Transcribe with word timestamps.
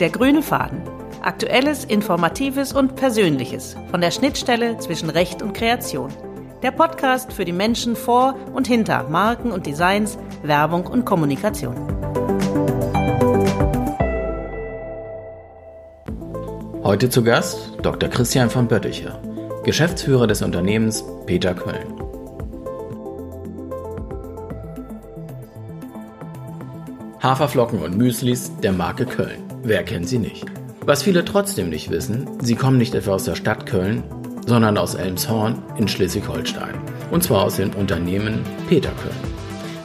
Der 0.00 0.08
grüne 0.08 0.42
Faden. 0.42 0.80
Aktuelles, 1.20 1.84
Informatives 1.84 2.72
und 2.72 2.96
Persönliches 2.96 3.76
von 3.90 4.00
der 4.00 4.10
Schnittstelle 4.10 4.78
zwischen 4.78 5.10
Recht 5.10 5.42
und 5.42 5.52
Kreation. 5.52 6.10
Der 6.62 6.70
Podcast 6.70 7.34
für 7.34 7.44
die 7.44 7.52
Menschen 7.52 7.96
vor 7.96 8.34
und 8.54 8.66
hinter 8.66 9.06
Marken 9.10 9.52
und 9.52 9.66
Designs, 9.66 10.16
Werbung 10.42 10.86
und 10.86 11.04
Kommunikation. 11.04 11.76
Heute 16.82 17.10
zu 17.10 17.22
Gast 17.22 17.58
Dr. 17.82 18.08
Christian 18.08 18.48
von 18.48 18.68
Bötticher, 18.68 19.20
Geschäftsführer 19.64 20.26
des 20.26 20.40
Unternehmens 20.40 21.04
Peter 21.26 21.52
Köln. 21.52 21.94
Haferflocken 27.22 27.82
und 27.82 27.98
Müslis 27.98 28.50
der 28.62 28.72
Marke 28.72 29.04
Köln. 29.04 29.49
Wer 29.62 29.82
kennt 29.82 30.08
sie 30.08 30.18
nicht? 30.18 30.46
Was 30.86 31.02
viele 31.02 31.22
trotzdem 31.22 31.68
nicht 31.68 31.90
wissen, 31.90 32.26
sie 32.40 32.54
kommen 32.54 32.78
nicht 32.78 32.94
etwa 32.94 33.12
aus 33.12 33.24
der 33.24 33.34
Stadt 33.34 33.66
Köln, 33.66 34.02
sondern 34.46 34.78
aus 34.78 34.94
Elmshorn 34.94 35.62
in 35.76 35.86
Schleswig-Holstein. 35.86 36.74
Und 37.10 37.22
zwar 37.22 37.42
aus 37.42 37.56
dem 37.56 37.70
Unternehmen 37.74 38.40
Peter 38.70 38.90
Köln. 39.02 39.34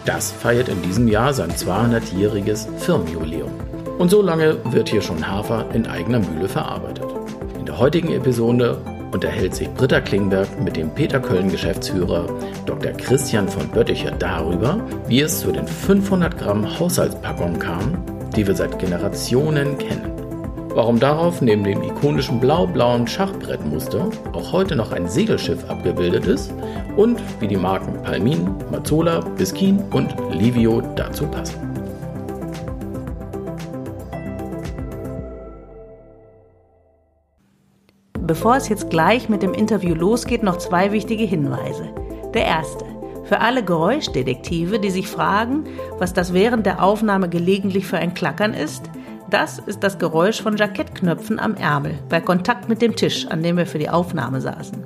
Das 0.05 0.31
feiert 0.31 0.69
in 0.69 0.81
diesem 0.81 1.09
Jahr 1.09 1.33
sein 1.33 1.51
200-jähriges 1.51 2.67
Firmenjubiläum. 2.77 3.51
Und 3.97 4.11
so 4.11 4.21
lange 4.21 4.57
wird 4.71 4.87
hier 4.87 5.01
schon 5.01 5.27
Hafer 5.27 5.65
in 5.73 5.87
eigener 5.87 6.19
Mühle 6.19 6.47
verarbeitet. 6.47 7.07
In 7.59 7.65
der 7.65 7.77
heutigen 7.77 8.13
Episode 8.13 8.77
unterhält 9.11 9.55
sich 9.55 9.69
Britta 9.73 9.99
Klingberg 9.99 10.47
mit 10.61 10.77
dem 10.77 10.89
Peter 10.89 11.19
Köln 11.19 11.51
Geschäftsführer 11.51 12.27
Dr. 12.65 12.93
Christian 12.93 13.49
von 13.49 13.67
Bötticher 13.67 14.11
darüber, 14.11 14.79
wie 15.07 15.19
es 15.19 15.41
zu 15.41 15.51
den 15.51 15.67
500 15.67 16.37
Gramm 16.37 16.79
Haushaltspackungen 16.79 17.59
kam, 17.59 18.14
die 18.35 18.47
wir 18.47 18.55
seit 18.55 18.79
Generationen 18.79 19.77
kennen. 19.77 20.11
Warum 20.75 20.99
darauf 20.99 21.41
neben 21.41 21.63
dem 21.63 21.81
ikonischen 21.83 22.39
blau-blauen 22.41 23.07
Schachbrettmuster 23.07 24.09
auch 24.33 24.51
heute 24.51 24.75
noch 24.75 24.91
ein 24.91 25.07
Segelschiff 25.07 25.63
abgebildet 25.69 26.27
ist 26.27 26.53
und 26.97 27.21
wie 27.39 27.47
die 27.47 27.55
Marken 27.55 28.01
Palmin, 28.03 28.49
Mazzola, 28.71 29.21
Biskin 29.37 29.79
und 29.91 30.13
Livio 30.31 30.81
dazu 30.95 31.27
passen. 31.27 31.75
Bevor 38.19 38.55
es 38.57 38.67
jetzt 38.69 38.89
gleich 38.89 39.29
mit 39.29 39.43
dem 39.43 39.53
Interview 39.53 39.93
losgeht, 39.93 40.41
noch 40.41 40.57
zwei 40.57 40.91
wichtige 40.91 41.23
Hinweise. 41.23 41.87
Der 42.33 42.43
erste. 42.43 42.94
Für 43.25 43.41
alle 43.41 43.63
Geräuschdetektive, 43.63 44.79
die 44.79 44.91
sich 44.91 45.07
fragen, 45.07 45.63
was 45.97 46.13
das 46.13 46.31
während 46.31 46.65
der 46.67 46.83
Aufnahme 46.83 47.27
gelegentlich 47.27 47.87
für 47.87 47.97
ein 47.97 48.13
Klackern 48.13 48.53
ist, 48.53 48.83
das 49.31 49.57
ist 49.57 49.83
das 49.83 49.97
Geräusch 49.97 50.41
von 50.41 50.55
Jackettknöpfen 50.55 51.39
am 51.39 51.55
Ärmel 51.55 51.97
bei 52.07 52.21
Kontakt 52.21 52.69
mit 52.69 52.83
dem 52.83 52.95
Tisch, 52.95 53.25
an 53.27 53.41
dem 53.41 53.57
wir 53.57 53.65
für 53.65 53.79
die 53.79 53.89
Aufnahme 53.89 54.41
saßen. 54.41 54.83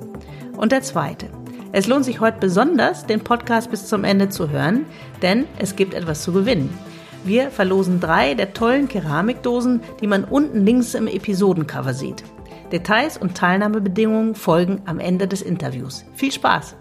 Und 0.56 0.72
der 0.72 0.80
zweite. 0.80 1.26
Es 1.72 1.86
lohnt 1.86 2.06
sich 2.06 2.20
heute 2.20 2.38
besonders, 2.40 3.04
den 3.04 3.20
Podcast 3.20 3.70
bis 3.70 3.86
zum 3.86 4.04
Ende 4.04 4.30
zu 4.30 4.48
hören, 4.48 4.86
denn 5.20 5.44
es 5.58 5.76
gibt 5.76 5.92
etwas 5.92 6.22
zu 6.22 6.32
gewinnen. 6.32 6.76
Wir 7.24 7.50
verlosen 7.50 8.00
drei 8.00 8.32
der 8.32 8.54
tollen 8.54 8.88
Keramikdosen, 8.88 9.82
die 10.00 10.06
man 10.06 10.24
unten 10.24 10.64
links 10.64 10.94
im 10.94 11.06
Episodencover 11.06 11.92
sieht. 11.92 12.24
Details 12.72 13.18
und 13.18 13.36
Teilnahmebedingungen 13.36 14.34
folgen 14.34 14.80
am 14.86 14.98
Ende 14.98 15.28
des 15.28 15.42
Interviews. 15.42 16.06
Viel 16.14 16.32
Spaß! 16.32 16.76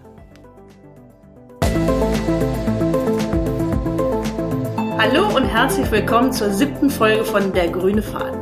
Hallo 5.02 5.34
und 5.34 5.46
herzlich 5.46 5.90
willkommen 5.92 6.34
zur 6.34 6.50
siebten 6.50 6.90
Folge 6.90 7.24
von 7.24 7.54
Der 7.54 7.70
grüne 7.70 8.02
Faden. 8.02 8.42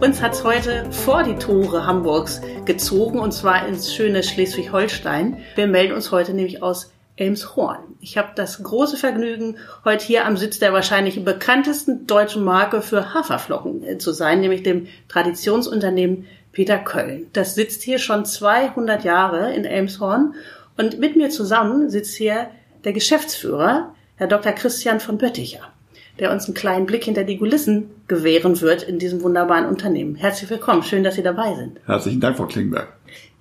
Uns 0.00 0.22
hat 0.22 0.34
es 0.34 0.44
heute 0.44 0.88
vor 0.92 1.24
die 1.24 1.34
Tore 1.34 1.84
Hamburgs 1.84 2.40
gezogen 2.64 3.18
und 3.18 3.32
zwar 3.32 3.66
ins 3.66 3.92
schöne 3.92 4.22
Schleswig-Holstein. 4.22 5.38
Wir 5.56 5.66
melden 5.66 5.94
uns 5.94 6.12
heute 6.12 6.32
nämlich 6.32 6.62
aus 6.62 6.92
Elmshorn. 7.16 7.80
Ich 7.98 8.16
habe 8.16 8.28
das 8.36 8.62
große 8.62 8.96
Vergnügen, 8.96 9.56
heute 9.84 10.06
hier 10.06 10.26
am 10.26 10.36
Sitz 10.36 10.60
der 10.60 10.72
wahrscheinlich 10.72 11.24
bekanntesten 11.24 12.06
deutschen 12.06 12.44
Marke 12.44 12.82
für 12.82 13.12
Haferflocken 13.12 13.82
äh, 13.82 13.98
zu 13.98 14.12
sein, 14.12 14.38
nämlich 14.38 14.62
dem 14.62 14.86
Traditionsunternehmen 15.08 16.26
Peter 16.52 16.78
Köln. 16.78 17.26
Das 17.32 17.56
sitzt 17.56 17.82
hier 17.82 17.98
schon 17.98 18.24
200 18.24 19.02
Jahre 19.02 19.52
in 19.54 19.64
Elmshorn 19.64 20.36
und 20.76 21.00
mit 21.00 21.16
mir 21.16 21.30
zusammen 21.30 21.90
sitzt 21.90 22.14
hier 22.14 22.46
der 22.84 22.92
Geschäftsführer, 22.92 23.92
Herr 24.14 24.28
Dr. 24.28 24.52
Christian 24.52 25.00
von 25.00 25.18
Bötticher, 25.18 25.72
der 26.18 26.32
uns 26.32 26.46
einen 26.46 26.54
kleinen 26.54 26.86
Blick 26.86 27.04
hinter 27.04 27.24
die 27.24 27.38
Kulissen 27.38 27.90
gewähren 28.08 28.60
wird 28.60 28.82
in 28.82 28.98
diesem 28.98 29.22
wunderbaren 29.22 29.66
Unternehmen. 29.66 30.14
Herzlich 30.14 30.50
willkommen, 30.50 30.82
schön, 30.82 31.04
dass 31.04 31.16
Sie 31.16 31.22
dabei 31.22 31.54
sind. 31.54 31.80
Herzlichen 31.86 32.20
Dank, 32.20 32.36
Frau 32.36 32.46
Klingberg. 32.46 32.88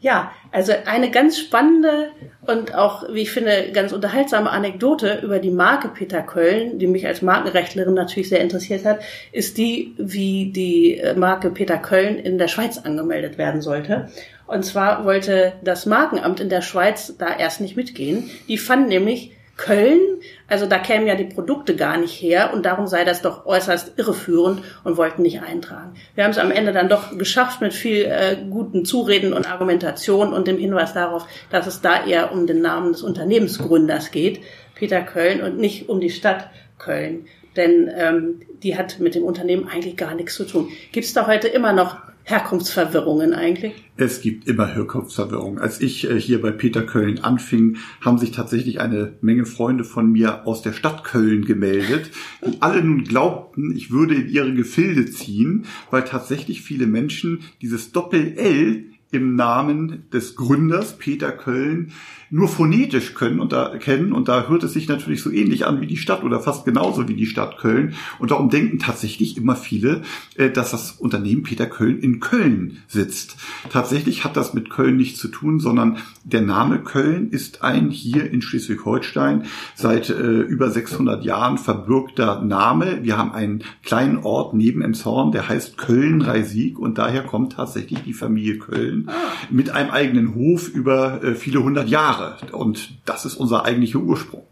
Ja, 0.01 0.31
also 0.51 0.71
eine 0.85 1.09
ganz 1.09 1.39
spannende 1.39 2.09
und 2.45 2.75
auch, 2.75 3.11
wie 3.11 3.21
ich 3.21 3.31
finde, 3.31 3.71
ganz 3.73 3.91
unterhaltsame 3.91 4.51
Anekdote 4.51 5.21
über 5.23 5.39
die 5.39 5.49
Marke 5.49 5.87
Peter 5.87 6.21
Köln, 6.21 6.77
die 6.77 6.85
mich 6.85 7.07
als 7.07 7.23
Markenrechtlerin 7.23 7.95
natürlich 7.95 8.29
sehr 8.29 8.41
interessiert 8.41 8.85
hat, 8.85 8.99
ist 9.31 9.57
die, 9.57 9.95
wie 9.97 10.51
die 10.51 11.01
Marke 11.15 11.49
Peter 11.49 11.77
Köln 11.77 12.19
in 12.19 12.37
der 12.37 12.49
Schweiz 12.49 12.77
angemeldet 12.77 13.39
werden 13.39 13.61
sollte. 13.61 14.09
Und 14.45 14.63
zwar 14.63 15.05
wollte 15.05 15.53
das 15.63 15.87
Markenamt 15.87 16.39
in 16.39 16.49
der 16.49 16.61
Schweiz 16.61 17.15
da 17.17 17.35
erst 17.35 17.61
nicht 17.61 17.75
mitgehen. 17.75 18.29
Die 18.47 18.59
fanden 18.59 18.89
nämlich 18.89 19.31
Köln, 19.57 19.99
also 20.47 20.65
da 20.65 20.79
kämen 20.79 21.07
ja 21.07 21.15
die 21.15 21.23
Produkte 21.23 21.75
gar 21.77 21.97
nicht 21.97 22.11
her 22.11 22.51
und 22.53 22.65
darum 22.65 22.87
sei 22.87 23.05
das 23.05 23.21
doch 23.21 23.45
äußerst 23.45 23.97
irreführend 23.97 24.61
und 24.83 24.97
wollten 24.97 25.21
nicht 25.21 25.41
eintragen. 25.41 25.93
Wir 26.13 26.25
haben 26.25 26.31
es 26.31 26.37
am 26.37 26.51
Ende 26.51 26.73
dann 26.73 26.89
doch 26.89 27.17
geschafft 27.17 27.61
mit 27.61 27.73
viel 27.73 28.03
äh, 28.03 28.37
guten 28.49 28.83
Zureden 28.83 29.31
und 29.31 29.49
Argumentation 29.49 30.33
und 30.33 30.47
dem 30.47 30.57
Hinweis 30.57 30.93
darauf, 30.93 31.25
dass 31.51 31.67
es 31.67 31.79
da 31.79 32.05
eher 32.05 32.33
um 32.33 32.47
den 32.47 32.61
Namen 32.61 32.91
des 32.91 33.01
Unternehmensgründers 33.01 34.11
geht, 34.11 34.41
Peter 34.75 35.01
Köln, 35.01 35.41
und 35.41 35.57
nicht 35.57 35.87
um 35.87 36.01
die 36.01 36.09
Stadt 36.09 36.49
Köln. 36.77 37.27
Denn 37.55 37.89
ähm, 37.95 38.41
die 38.61 38.77
hat 38.77 38.99
mit 38.99 39.15
dem 39.15 39.23
Unternehmen 39.23 39.69
eigentlich 39.69 39.95
gar 39.95 40.15
nichts 40.15 40.35
zu 40.35 40.43
tun. 40.43 40.69
Gibt 40.91 41.05
es 41.05 41.13
da 41.13 41.27
heute 41.27 41.47
immer 41.47 41.71
noch 41.71 41.97
Herkunftsverwirrungen 42.27 43.33
eigentlich? 43.33 43.73
Es 43.97 44.19
gibt 44.19 44.47
immer 44.47 44.65
Herkunftsverwirrungen. 44.65 45.59
Als 45.59 45.79
ich 45.79 46.09
äh, 46.09 46.19
hier 46.19 46.41
bei 46.41 46.51
Peter 46.51 46.81
Köln 46.81 47.19
anfing, 47.19 47.77
haben 48.01 48.17
sich 48.17 48.31
tatsächlich 48.31 48.81
eine 48.81 49.13
Menge 49.21 49.45
Freunde 49.45 49.83
von 49.83 50.11
mir 50.11 50.47
aus 50.47 50.63
der 50.63 50.73
Stadt 50.73 51.03
Köln 51.03 51.45
gemeldet, 51.45 52.09
die 52.43 52.61
alle 52.61 52.83
nun 52.83 53.03
glaubten, 53.03 53.75
ich 53.75 53.91
würde 53.91 54.15
in 54.15 54.29
ihre 54.29 54.53
Gefilde 54.53 55.05
ziehen, 55.05 55.65
weil 55.91 56.03
tatsächlich 56.03 56.63
viele 56.63 56.87
Menschen 56.87 57.41
dieses 57.61 57.91
Doppel-L 57.91 58.85
im 59.11 59.35
Namen 59.35 60.09
des 60.11 60.35
Gründers 60.35 60.97
Peter 60.97 61.31
Köln 61.31 61.91
nur 62.29 62.47
phonetisch 62.47 63.13
können 63.13 63.39
und 63.39 63.51
da 63.51 63.77
kennen. 63.77 64.11
Und 64.11 64.27
da 64.27 64.47
hört 64.47 64.63
es 64.63 64.73
sich 64.73 64.87
natürlich 64.87 65.21
so 65.21 65.31
ähnlich 65.31 65.65
an 65.65 65.81
wie 65.81 65.87
die 65.87 65.97
Stadt 65.97 66.23
oder 66.23 66.39
fast 66.39 66.65
genauso 66.65 67.07
wie 67.07 67.13
die 67.13 67.27
Stadt 67.27 67.57
Köln. 67.57 67.93
Und 68.19 68.31
darum 68.31 68.49
denken 68.49 68.79
tatsächlich 68.79 69.37
immer 69.37 69.55
viele, 69.55 70.01
äh, 70.35 70.49
dass 70.49 70.71
das 70.71 70.91
Unternehmen 70.93 71.43
Peter 71.43 71.65
Köln 71.65 71.99
in 71.99 72.19
Köln 72.19 72.77
sitzt. 72.87 73.37
Tatsächlich 73.69 74.23
hat 74.23 74.37
das 74.37 74.53
mit 74.53 74.69
Köln 74.69 74.97
nichts 74.97 75.19
zu 75.19 75.27
tun, 75.27 75.59
sondern 75.59 75.97
der 76.23 76.41
Name 76.41 76.79
Köln 76.79 77.29
ist 77.29 77.63
ein 77.63 77.89
hier 77.89 78.31
in 78.31 78.41
Schleswig-Holstein 78.41 79.43
seit 79.75 80.09
äh, 80.09 80.13
über 80.13 80.69
600 80.69 81.23
Jahren 81.23 81.57
verbürgter 81.57 82.41
Name. 82.41 82.99
Wir 83.03 83.17
haben 83.17 83.31
einen 83.31 83.63
kleinen 83.83 84.17
Ort 84.17 84.53
neben 84.53 84.81
Emshorn, 84.81 85.31
der 85.31 85.47
heißt 85.49 85.77
Köln-Reisig. 85.77 86.79
Und 86.79 86.97
daher 86.97 87.23
kommt 87.23 87.53
tatsächlich 87.53 88.03
die 88.03 88.13
Familie 88.13 88.57
Köln 88.57 89.09
mit 89.49 89.69
einem 89.69 89.91
eigenen 89.91 90.35
Hof 90.35 90.67
über 90.67 91.23
äh, 91.23 91.35
viele 91.35 91.63
hundert 91.63 91.89
Jahre 91.89 92.14
Jahre. 92.19 92.37
Und 92.51 92.89
das 93.05 93.25
ist 93.25 93.35
unser 93.35 93.65
eigentlicher 93.65 93.99
Ursprung. 93.99 94.43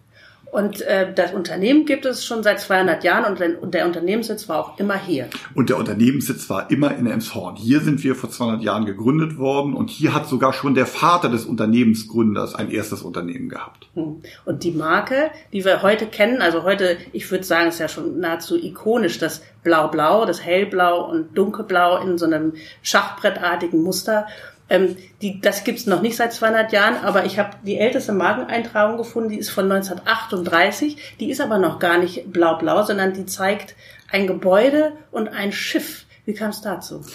Und 0.53 0.81
äh, 0.81 1.11
das 1.11 1.33
Unternehmen 1.33 1.87
gibt 1.87 2.05
es 2.05 2.23
schon 2.23 2.43
seit 2.43 2.59
200 2.59 3.03
Jahren 3.03 3.25
und 3.25 3.39
der, 3.39 3.63
und 3.63 3.73
der 3.73 3.87
Unternehmenssitz 3.87 4.47
war 4.47 4.59
auch 4.59 4.77
immer 4.77 4.99
hier. 4.99 5.27
Und 5.55 5.71
der 5.71 5.79
Unternehmenssitz 5.79 6.47
war 6.47 6.69
immer 6.69 6.95
in 6.95 7.07
Emshorn. 7.07 7.55
Hier 7.55 7.79
sind 7.79 8.03
wir 8.03 8.13
vor 8.13 8.29
200 8.29 8.61
Jahren 8.61 8.85
gegründet 8.85 9.39
worden 9.39 9.73
und 9.73 9.89
hier 9.89 10.13
hat 10.13 10.27
sogar 10.29 10.53
schon 10.53 10.75
der 10.75 10.85
Vater 10.85 11.29
des 11.29 11.45
Unternehmensgründers 11.45 12.53
ein 12.53 12.69
erstes 12.69 13.01
Unternehmen 13.01 13.49
gehabt. 13.49 13.87
Hm. 13.95 14.21
Und 14.45 14.63
die 14.63 14.69
Marke, 14.69 15.31
die 15.53 15.65
wir 15.65 15.81
heute 15.81 16.05
kennen, 16.05 16.43
also 16.43 16.61
heute, 16.61 16.97
ich 17.13 17.31
würde 17.31 17.45
sagen, 17.45 17.69
ist 17.69 17.79
ja 17.79 17.87
schon 17.87 18.19
nahezu 18.19 18.55
ikonisch, 18.55 19.17
das 19.17 19.41
Blau-Blau, 19.63 20.25
das 20.25 20.43
Hellblau 20.43 21.09
und 21.09 21.35
Dunkelblau 21.35 21.97
in 22.03 22.19
so 22.19 22.25
einem 22.25 22.53
Schachbrettartigen 22.83 23.81
Muster. 23.81 24.27
Ähm, 24.73 24.97
die, 25.21 25.39
das 25.39 25.63
gibt's 25.63 25.85
noch 25.85 26.01
nicht 26.01 26.15
seit 26.15 26.33
200 26.33 26.73
Jahren, 26.73 26.95
aber 26.97 27.25
ich 27.25 27.37
habe 27.37 27.51
die 27.63 27.77
älteste 27.77 28.11
Markeneintragung 28.11 28.97
gefunden, 28.97 29.29
die 29.29 29.37
ist 29.37 29.51
von 29.51 29.71
1938. 29.71 30.97
Die 31.19 31.29
ist 31.29 31.41
aber 31.41 31.59
noch 31.59 31.77
gar 31.77 31.99
nicht 31.99 32.33
blau-blau, 32.33 32.81
sondern 32.81 33.13
die 33.13 33.27
zeigt 33.27 33.75
ein 34.11 34.25
Gebäude 34.25 34.93
und 35.11 35.27
ein 35.27 35.51
Schiff. 35.51 36.05
Wie 36.25 36.33
kam 36.33 36.49
es 36.49 36.61
dazu? 36.61 37.05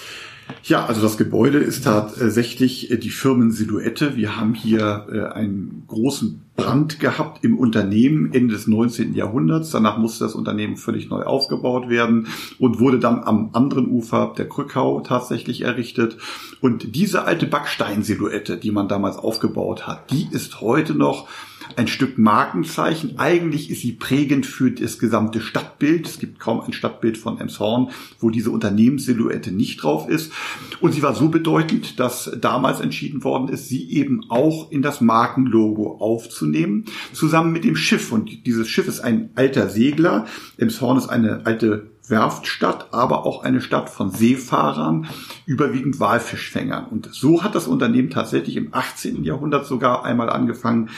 Ja, 0.65 0.87
also 0.87 1.01
das 1.01 1.17
Gebäude 1.17 1.59
ist 1.59 1.85
tatsächlich 1.85 2.89
die 3.03 3.11
Firmensilhouette. 3.11 4.17
Wir 4.17 4.37
haben 4.37 4.55
hier 4.55 5.07
äh, 5.11 5.35
einen 5.35 5.85
großen 5.87 6.43
Brand 6.57 6.99
gehabt 7.01 7.45
im 7.45 7.57
Unternehmen 7.57 8.33
Ende 8.33 8.55
des 8.55 8.67
19. 8.67 9.15
Jahrhunderts. 9.15 9.71
Danach 9.71 9.97
musste 9.97 10.25
das 10.25 10.35
Unternehmen 10.35 10.77
völlig 10.77 11.09
neu 11.09 11.23
aufgebaut 11.23 11.89
werden 11.89 12.27
und 12.59 12.81
wurde 12.81 12.99
dann 12.99 13.23
am 13.23 13.51
anderen 13.53 13.89
Ufer 13.89 14.35
der 14.37 14.49
Krückau 14.49 15.01
tatsächlich 15.01 15.63
errichtet. 15.63 16.19
Und 16.61 16.97
diese 16.97 17.25
alte 17.25 17.47
Backsteinsilhouette, 17.47 18.57
die 18.57 18.73
man 18.73 18.89
damals 18.89 19.17
aufgebaut 19.17 19.87
hat, 19.87 20.11
die 20.11 20.29
ist 20.31 20.61
heute 20.61 20.95
noch 20.95 21.29
ein 21.77 21.89
Stück 21.89 22.19
Markenzeichen. 22.19 23.19
Eigentlich 23.19 23.71
ist 23.71 23.83
sie 23.83 23.93
prägend 23.93 24.47
für 24.47 24.71
das 24.71 24.99
gesamte 24.99 25.41
Stadtbild. 25.41 26.07
Es 26.07 26.19
gibt 26.19 26.39
kaum 26.39 26.61
ein 26.61 26.73
Stadtbild 26.73 27.19
von 27.19 27.39
Emshorn, 27.41 27.91
wo 28.19 28.31
diese 28.31 28.51
Unternehmenssilhouette 28.51 29.53
nicht 29.53 29.83
drauf 29.83 30.09
ist. 30.09 30.33
Und 30.81 30.93
sie 30.93 31.03
war 31.03 31.15
so 31.15 31.29
bedeutend, 31.29 32.01
dass 32.01 32.31
damals 32.41 32.81
entschieden 32.81 33.25
worden 33.25 33.49
ist, 33.49 33.69
sie 33.69 33.91
eben 33.91 34.25
auch 34.29 34.71
in 34.71 34.83
das 34.83 35.01
Markenlogo 35.01 35.99
aufzunehmen, 35.99 36.85
zusammen 37.13 37.53
mit 37.53 37.65
dem 37.65 37.77
Schiff. 37.77 38.13
Und 38.13 38.47
dieses 38.47 38.69
Schiff 38.69 38.89
ist 38.89 39.01
ein 39.01 39.31
alter 39.35 39.69
Segler. 39.69 40.27
Emshorn 40.57 40.99
ist 40.99 41.09
eine 41.09 41.47
alte 41.47 41.91
Werftstadt, 42.11 42.89
aber 42.93 43.27
auch 43.27 43.43
eine 43.43 43.61
Stadt 43.61 43.91
von 43.91 44.11
Seefahrern, 44.11 45.07
überwiegend 45.47 46.01
Walfischfängern. 46.01 46.87
Und 46.87 47.09
so 47.13 47.43
hat 47.43 47.55
das 47.55 47.67
Unternehmen 47.67 48.11
tatsächlich 48.11 48.57
im 48.57 48.69
18. 48.73 49.25
Jahrhundert 49.25 49.67
sogar 49.67 50.05
einmal 50.05 50.31
angefangen 50.31 50.91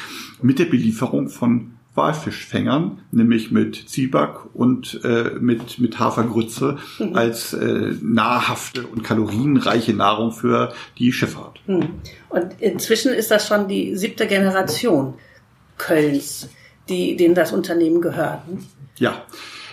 mit 0.43 0.59
der 0.59 0.67
Belieferung 0.67 1.29
von 1.29 1.73
Walfischfängern, 1.95 3.01
nämlich 3.11 3.51
mit 3.51 3.77
Zwieback 3.89 4.55
und 4.55 5.01
äh, 5.05 5.33
mit, 5.41 5.81
mit 5.81 5.99
Hafergrütze 5.99 6.79
mhm. 6.99 7.17
als 7.17 7.53
äh, 7.53 7.95
nahrhafte 8.01 8.87
und 8.87 9.03
kalorienreiche 9.03 9.93
Nahrung 9.93 10.31
für 10.33 10.73
die 10.99 11.13
Schifffahrt. 11.13 11.61
Mhm. 11.67 11.89
Und 12.29 12.61
inzwischen 12.61 13.13
ist 13.13 13.31
das 13.31 13.47
schon 13.47 13.67
die 13.67 13.97
siebte 13.97 14.27
Generation 14.27 15.15
Kölns, 15.79 16.49
die, 16.89 17.17
denen 17.17 17.35
das 17.35 17.53
Unternehmen 17.53 18.01
gehört. 18.01 18.43
Ja, 18.97 19.25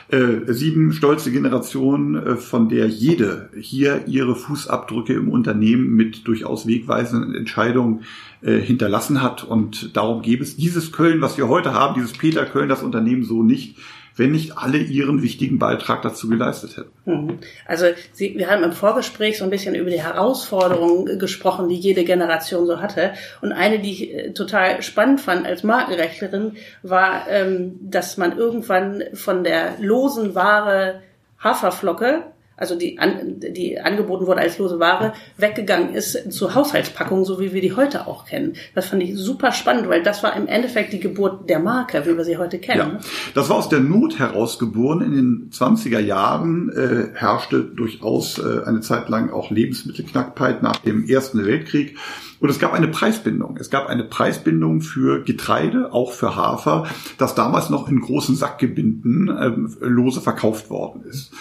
äh, 0.10 0.54
sieben 0.54 0.94
stolze 0.94 1.32
Generationen, 1.32 2.16
äh, 2.16 2.36
von 2.38 2.70
der 2.70 2.88
jede 2.88 3.50
hier 3.60 4.08
ihre 4.08 4.36
Fußabdrücke 4.36 5.14
im 5.14 5.30
Unternehmen 5.30 5.96
mit 5.96 6.28
durchaus 6.28 6.66
wegweisenden 6.66 7.36
Entscheidungen 7.36 8.04
äh, 8.42 8.60
hinterlassen 8.60 9.22
hat. 9.22 9.44
Und 9.44 9.98
darum 9.98 10.22
gäbe 10.22 10.44
es 10.44 10.56
dieses 10.56 10.92
Köln, 10.92 11.20
was 11.20 11.38
wir 11.38 11.50
heute 11.50 11.74
haben, 11.74 11.96
dieses 11.96 12.14
Peter 12.14 12.46
Köln, 12.46 12.70
das 12.70 12.84
Unternehmen 12.84 13.24
so 13.24 13.44
nicht, 13.44 13.78
wenn 14.18 14.32
nicht 14.32 14.58
alle 14.58 14.78
ihren 14.78 15.22
wichtigen 15.22 15.60
Beitrag 15.60 16.02
dazu 16.02 16.28
geleistet 16.28 16.78
hätten. 16.78 16.92
Mhm. 17.06 17.40
Also 17.66 17.86
Sie, 18.12 18.36
wir 18.38 18.50
haben 18.50 18.64
im 18.64 18.74
Vorgespräch 18.74 19.38
so 19.38 19.44
ein 19.44 19.50
bisschen 19.50 19.76
über 19.76 19.90
die 19.90 20.02
Herausforderungen 20.02 21.20
gesprochen, 21.20 21.70
die 21.70 21.76
jede 21.76 22.04
Generation 22.04 22.66
so 22.66 22.82
hatte. 22.82 23.14
Und 23.42 23.52
eine, 23.52 23.80
die 23.80 23.92
ich 23.92 24.14
äh, 24.14 24.34
total 24.34 24.82
spannend 24.82 25.22
fand 25.22 25.46
als 25.46 25.64
Markenrechtlerin, 25.64 26.58
war, 26.84 27.28
ähm, 27.30 27.80
dass 27.82 28.18
man 28.18 28.38
irgendwann 28.38 29.04
von 29.14 29.44
der 29.44 29.76
losen 29.80 30.36
Ware 30.36 31.02
Haferflocke 31.40 32.24
also 32.58 32.76
die, 32.76 32.98
an, 32.98 33.40
die 33.40 33.80
angeboten 33.80 34.26
wurde 34.26 34.42
als 34.42 34.58
lose 34.58 34.80
Ware, 34.80 35.14
weggegangen 35.38 35.94
ist 35.94 36.34
zu 36.34 36.56
Haushaltspackungen, 36.56 37.24
so 37.24 37.40
wie 37.40 37.54
wir 37.54 37.62
die 37.62 37.76
heute 37.76 38.08
auch 38.08 38.26
kennen. 38.26 38.54
Das 38.74 38.88
fand 38.88 39.04
ich 39.04 39.16
super 39.16 39.52
spannend, 39.52 39.88
weil 39.90 40.02
das 40.02 40.24
war 40.24 40.36
im 40.36 40.48
Endeffekt 40.48 40.92
die 40.92 41.00
Geburt 41.00 41.48
der 41.50 41.60
Marke, 41.60 42.04
wie 42.08 42.18
wir 42.18 42.26
sie 42.26 42.38
heute 42.38 42.58
kennen. 42.58 42.94
Ja, 42.94 43.00
das 43.36 43.50
war 43.50 43.58
aus 43.58 43.70
der 43.70 43.80
Not 43.80 44.18
herausgeboren. 44.18 45.02
In 45.02 45.12
den 45.12 45.50
20er 45.52 46.00
Jahren 46.00 46.70
äh, 46.70 47.18
herrschte 47.18 47.64
durchaus 47.64 48.40
äh, 48.40 48.64
eine 48.66 48.82
Zeit 48.82 49.08
lang 49.10 49.30
auch 49.30 49.52
Lebensmittelknackheit 49.52 50.64
nach 50.64 50.78
dem 50.78 51.08
Ersten 51.08 51.46
Weltkrieg. 51.46 51.96
Und 52.40 52.50
es 52.50 52.60
gab 52.60 52.74
eine 52.74 52.88
Preisbindung. 52.88 53.58
Es 53.58 53.70
gab 53.70 53.88
eine 53.88 54.04
Preisbindung 54.04 54.82
für 54.82 55.24
Getreide, 55.24 55.94
auch 55.94 56.12
für 56.12 56.36
Hafer, 56.36 56.88
das 57.18 57.36
damals 57.36 57.70
noch 57.70 57.88
in 57.88 58.00
großen 58.00 58.36
Sackgebinden 58.36 59.30
äh, 59.30 59.86
lose 59.86 60.22
verkauft 60.22 60.70
worden 60.72 61.04
ist. 61.08 61.32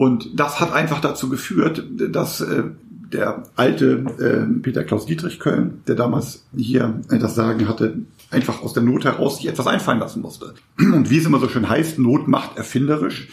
Und 0.00 0.40
das 0.40 0.60
hat 0.60 0.72
einfach 0.72 1.02
dazu 1.02 1.28
geführt, 1.28 1.84
dass 1.90 2.40
äh, 2.40 2.62
der 3.12 3.42
alte 3.54 4.06
äh, 4.18 4.60
Peter 4.62 4.82
Klaus 4.82 5.04
Dietrich 5.04 5.38
Köln, 5.38 5.82
der 5.86 5.94
damals 5.94 6.46
hier 6.56 7.02
äh, 7.10 7.18
das 7.18 7.34
Sagen 7.34 7.68
hatte, 7.68 7.98
einfach 8.30 8.62
aus 8.62 8.72
der 8.72 8.82
Not 8.82 9.04
heraus 9.04 9.36
sich 9.36 9.48
etwas 9.48 9.66
einfallen 9.66 9.98
lassen 9.98 10.22
musste. 10.22 10.54
Und 10.78 11.10
wie 11.10 11.18
es 11.18 11.26
immer 11.26 11.38
so 11.38 11.50
schön 11.50 11.68
heißt, 11.68 11.98
Not 11.98 12.28
macht 12.28 12.56
erfinderisch, 12.56 13.28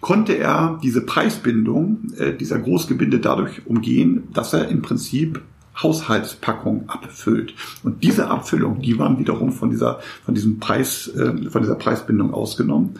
konnte 0.00 0.38
er 0.38 0.80
diese 0.82 1.02
Preisbindung 1.02 2.10
äh, 2.16 2.32
dieser 2.32 2.60
Großgebinde 2.60 3.20
dadurch 3.20 3.66
umgehen, 3.66 4.28
dass 4.32 4.54
er 4.54 4.68
im 4.68 4.80
Prinzip 4.80 5.42
Haushaltspackung 5.82 6.88
abfüllt. 6.88 7.52
Und 7.82 8.02
diese 8.02 8.28
Abfüllung, 8.30 8.80
die 8.80 8.98
waren 8.98 9.18
wiederum 9.18 9.52
von 9.52 9.68
dieser, 9.68 10.00
von 10.24 10.34
diesem 10.34 10.60
Preis, 10.60 11.08
äh, 11.08 11.50
von 11.50 11.60
dieser 11.60 11.74
Preisbindung 11.74 12.32
ausgenommen. 12.32 12.94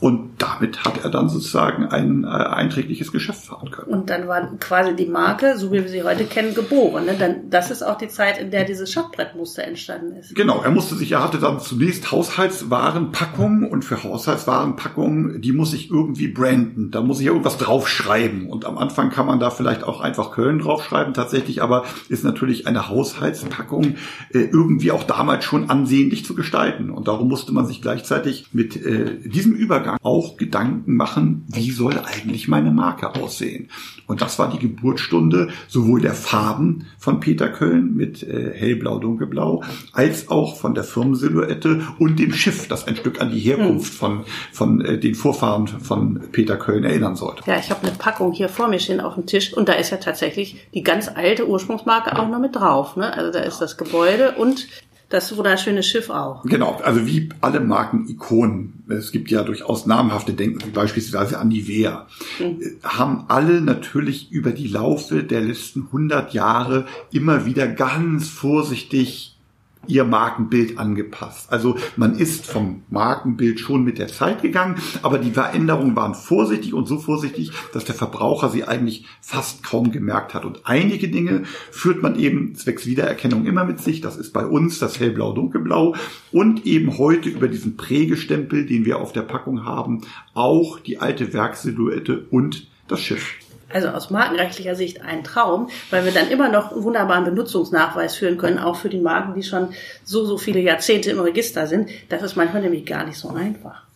Und 0.00 0.30
damit 0.38 0.84
hat 0.84 1.02
er 1.02 1.10
dann 1.10 1.28
sozusagen 1.28 1.86
ein 1.86 2.22
äh, 2.22 2.28
einträgliches 2.28 3.10
Geschäft 3.10 3.46
fahren 3.46 3.70
können. 3.72 3.92
Und 3.92 4.10
dann 4.10 4.28
war 4.28 4.56
quasi 4.60 4.94
die 4.94 5.06
Marke, 5.06 5.58
so 5.58 5.72
wie 5.72 5.82
wir 5.82 5.88
sie 5.88 6.04
heute 6.04 6.24
kennen, 6.24 6.54
geboren. 6.54 7.06
Ne? 7.06 7.16
Dann, 7.18 7.50
das 7.50 7.72
ist 7.72 7.82
auch 7.82 7.98
die 7.98 8.06
Zeit, 8.06 8.38
in 8.38 8.52
der 8.52 8.64
dieses 8.64 8.92
Schachbrettmuster 8.92 9.64
entstanden 9.64 10.14
ist. 10.16 10.36
Genau, 10.36 10.62
er 10.62 10.70
musste 10.70 10.94
sich, 10.94 11.10
er 11.10 11.24
hatte 11.24 11.38
dann 11.38 11.58
zunächst 11.58 12.12
Haushaltswarenpackungen 12.12 13.68
und 13.68 13.84
für 13.84 14.04
Haushaltswarenpackungen, 14.04 15.40
die 15.40 15.52
muss 15.52 15.74
ich 15.74 15.90
irgendwie 15.90 16.28
branden. 16.28 16.92
Da 16.92 17.02
muss 17.02 17.18
ich 17.18 17.26
ja 17.26 17.32
irgendwas 17.32 17.58
draufschreiben. 17.58 18.48
Und 18.48 18.66
am 18.66 18.78
Anfang 18.78 19.10
kann 19.10 19.26
man 19.26 19.40
da 19.40 19.50
vielleicht 19.50 19.82
auch 19.82 20.00
einfach 20.00 20.30
Köln 20.30 20.60
draufschreiben. 20.60 21.12
Tatsächlich 21.12 21.60
aber 21.60 21.84
ist 22.08 22.22
natürlich 22.22 22.68
eine 22.68 22.88
Haushaltspackung 22.88 23.96
äh, 24.32 24.38
irgendwie 24.38 24.92
auch 24.92 25.02
damals 25.02 25.44
schon 25.44 25.70
ansehnlich 25.70 26.24
zu 26.24 26.36
gestalten. 26.36 26.90
Und 26.90 27.08
darum 27.08 27.26
musste 27.26 27.52
man 27.52 27.66
sich 27.66 27.82
gleichzeitig 27.82 28.46
mit 28.52 28.76
äh, 28.76 29.18
diesem 29.28 29.54
Übergang 29.54 29.87
Übergang 29.88 29.98
auch 30.02 30.36
Gedanken 30.36 30.96
machen, 30.96 31.44
wie 31.48 31.70
soll 31.70 31.98
eigentlich 31.98 32.48
meine 32.48 32.70
Marke 32.70 33.14
aussehen? 33.14 33.70
Und 34.06 34.20
das 34.20 34.38
war 34.38 34.50
die 34.50 34.58
Geburtsstunde 34.58 35.48
sowohl 35.66 36.00
der 36.00 36.14
Farben 36.14 36.86
von 36.98 37.20
Peter 37.20 37.48
Köln 37.48 37.94
mit 37.94 38.22
äh, 38.22 38.52
hellblau, 38.54 38.98
dunkelblau, 38.98 39.62
als 39.92 40.28
auch 40.28 40.56
von 40.56 40.74
der 40.74 40.84
Firmensilhouette 40.84 41.82
und 41.98 42.18
dem 42.18 42.32
Schiff, 42.32 42.68
das 42.68 42.86
ein 42.86 42.96
Stück 42.96 43.20
an 43.20 43.30
die 43.30 43.40
Herkunft 43.40 43.92
von, 43.92 44.24
von 44.52 44.80
äh, 44.80 44.98
den 44.98 45.14
Vorfahren 45.14 45.68
von 45.68 46.20
Peter 46.32 46.56
Köln 46.56 46.84
erinnern 46.84 47.16
sollte. 47.16 47.42
Ja, 47.46 47.58
ich 47.58 47.70
habe 47.70 47.86
eine 47.86 47.96
Packung 47.96 48.32
hier 48.32 48.48
vor 48.48 48.68
mir 48.68 48.78
stehen 48.78 49.00
auf 49.00 49.14
dem 49.14 49.26
Tisch 49.26 49.52
und 49.52 49.68
da 49.68 49.74
ist 49.74 49.90
ja 49.90 49.98
tatsächlich 49.98 50.68
die 50.74 50.82
ganz 50.82 51.08
alte 51.08 51.48
Ursprungsmarke 51.48 52.18
auch 52.18 52.28
noch 52.28 52.40
mit 52.40 52.56
drauf. 52.56 52.96
Ne? 52.96 53.12
Also 53.12 53.30
da 53.30 53.40
ist 53.40 53.58
das 53.58 53.76
Gebäude 53.76 54.32
und 54.32 54.66
das 55.08 55.34
wunderschöne 55.36 55.82
Schiff 55.82 56.10
auch. 56.10 56.42
Genau, 56.44 56.80
also 56.84 57.06
wie 57.06 57.30
alle 57.40 57.60
Marken-Ikonen, 57.60 58.84
es 58.88 59.10
gibt 59.10 59.30
ja 59.30 59.42
durchaus 59.42 59.86
namhafte 59.86 60.34
Denken, 60.34 60.62
wie 60.66 60.70
beispielsweise 60.70 61.38
an 61.38 61.48
Nivea, 61.48 62.06
mhm. 62.38 62.60
haben 62.82 63.24
alle 63.28 63.60
natürlich 63.60 64.30
über 64.30 64.52
die 64.52 64.68
Laufe 64.68 65.24
der 65.24 65.40
letzten 65.40 65.86
100 65.86 66.34
Jahre 66.34 66.86
immer 67.10 67.46
wieder 67.46 67.66
ganz 67.66 68.28
vorsichtig 68.28 69.37
ihr 69.86 70.04
Markenbild 70.04 70.78
angepasst. 70.78 71.50
Also 71.52 71.76
man 71.96 72.16
ist 72.16 72.46
vom 72.46 72.82
Markenbild 72.90 73.60
schon 73.60 73.84
mit 73.84 73.98
der 73.98 74.08
Zeit 74.08 74.42
gegangen, 74.42 74.76
aber 75.02 75.18
die 75.18 75.30
Veränderungen 75.30 75.96
waren 75.96 76.14
vorsichtig 76.14 76.74
und 76.74 76.86
so 76.86 76.98
vorsichtig, 76.98 77.52
dass 77.72 77.84
der 77.84 77.94
Verbraucher 77.94 78.50
sie 78.50 78.64
eigentlich 78.64 79.06
fast 79.20 79.62
kaum 79.62 79.90
gemerkt 79.90 80.34
hat. 80.34 80.44
Und 80.44 80.60
einige 80.64 81.08
Dinge 81.08 81.44
führt 81.70 82.02
man 82.02 82.18
eben 82.18 82.54
zwecks 82.54 82.86
Wiedererkennung 82.86 83.46
immer 83.46 83.64
mit 83.64 83.80
sich. 83.80 84.00
Das 84.00 84.16
ist 84.16 84.32
bei 84.32 84.44
uns 84.44 84.78
das 84.78 85.00
hellblau, 85.00 85.32
dunkelblau 85.32 85.94
und 86.32 86.66
eben 86.66 86.98
heute 86.98 87.28
über 87.28 87.48
diesen 87.48 87.76
Prägestempel, 87.76 88.66
den 88.66 88.84
wir 88.84 88.98
auf 88.98 89.12
der 89.12 89.22
Packung 89.22 89.64
haben, 89.64 90.02
auch 90.34 90.78
die 90.80 90.98
alte 90.98 91.32
Werksilhouette 91.32 92.26
und 92.30 92.68
das 92.88 93.00
Schiff 93.00 93.34
also 93.72 93.88
aus 93.88 94.10
markenrechtlicher 94.10 94.74
Sicht 94.74 95.02
ein 95.02 95.24
Traum, 95.24 95.68
weil 95.90 96.04
wir 96.04 96.12
dann 96.12 96.30
immer 96.30 96.48
noch 96.48 96.72
einen 96.72 96.84
wunderbaren 96.84 97.24
Benutzungsnachweis 97.24 98.16
führen 98.16 98.38
können, 98.38 98.58
auch 98.58 98.76
für 98.76 98.88
die 98.88 99.00
Marken, 99.00 99.34
die 99.34 99.42
schon 99.42 99.68
so, 100.04 100.24
so 100.24 100.38
viele 100.38 100.60
Jahrzehnte 100.60 101.10
im 101.10 101.20
Register 101.20 101.66
sind. 101.66 101.90
Das 102.08 102.22
ist 102.22 102.36
manchmal 102.36 102.62
nämlich 102.62 102.86
gar 102.86 103.04
nicht 103.04 103.18
so 103.18 103.28
einfach. 103.28 103.88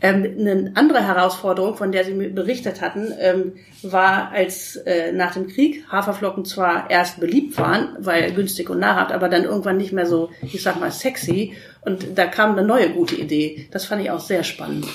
Ähm, 0.00 0.36
eine 0.38 0.72
andere 0.74 1.06
Herausforderung, 1.06 1.76
von 1.76 1.92
der 1.92 2.04
Sie 2.04 2.12
berichtet 2.12 2.82
hatten, 2.82 3.12
ähm, 3.18 3.52
war, 3.82 4.32
als 4.32 4.76
äh, 4.76 5.12
nach 5.12 5.32
dem 5.32 5.46
Krieg 5.48 5.84
Haferflocken 5.90 6.44
zwar 6.44 6.90
erst 6.90 7.20
beliebt 7.20 7.56
waren, 7.56 7.96
weil 8.00 8.32
günstig 8.32 8.68
und 8.68 8.80
nahrhaft, 8.80 9.12
aber 9.12 9.28
dann 9.28 9.44
irgendwann 9.44 9.78
nicht 9.78 9.92
mehr 9.92 10.06
so, 10.06 10.30
ich 10.42 10.62
sag 10.62 10.78
mal, 10.78 10.90
sexy. 10.90 11.54
Und 11.82 12.18
da 12.18 12.26
kam 12.26 12.52
eine 12.52 12.66
neue 12.66 12.90
gute 12.90 13.14
Idee. 13.14 13.68
Das 13.70 13.86
fand 13.86 14.02
ich 14.02 14.10
auch 14.10 14.20
sehr 14.20 14.44
spannend. 14.44 14.86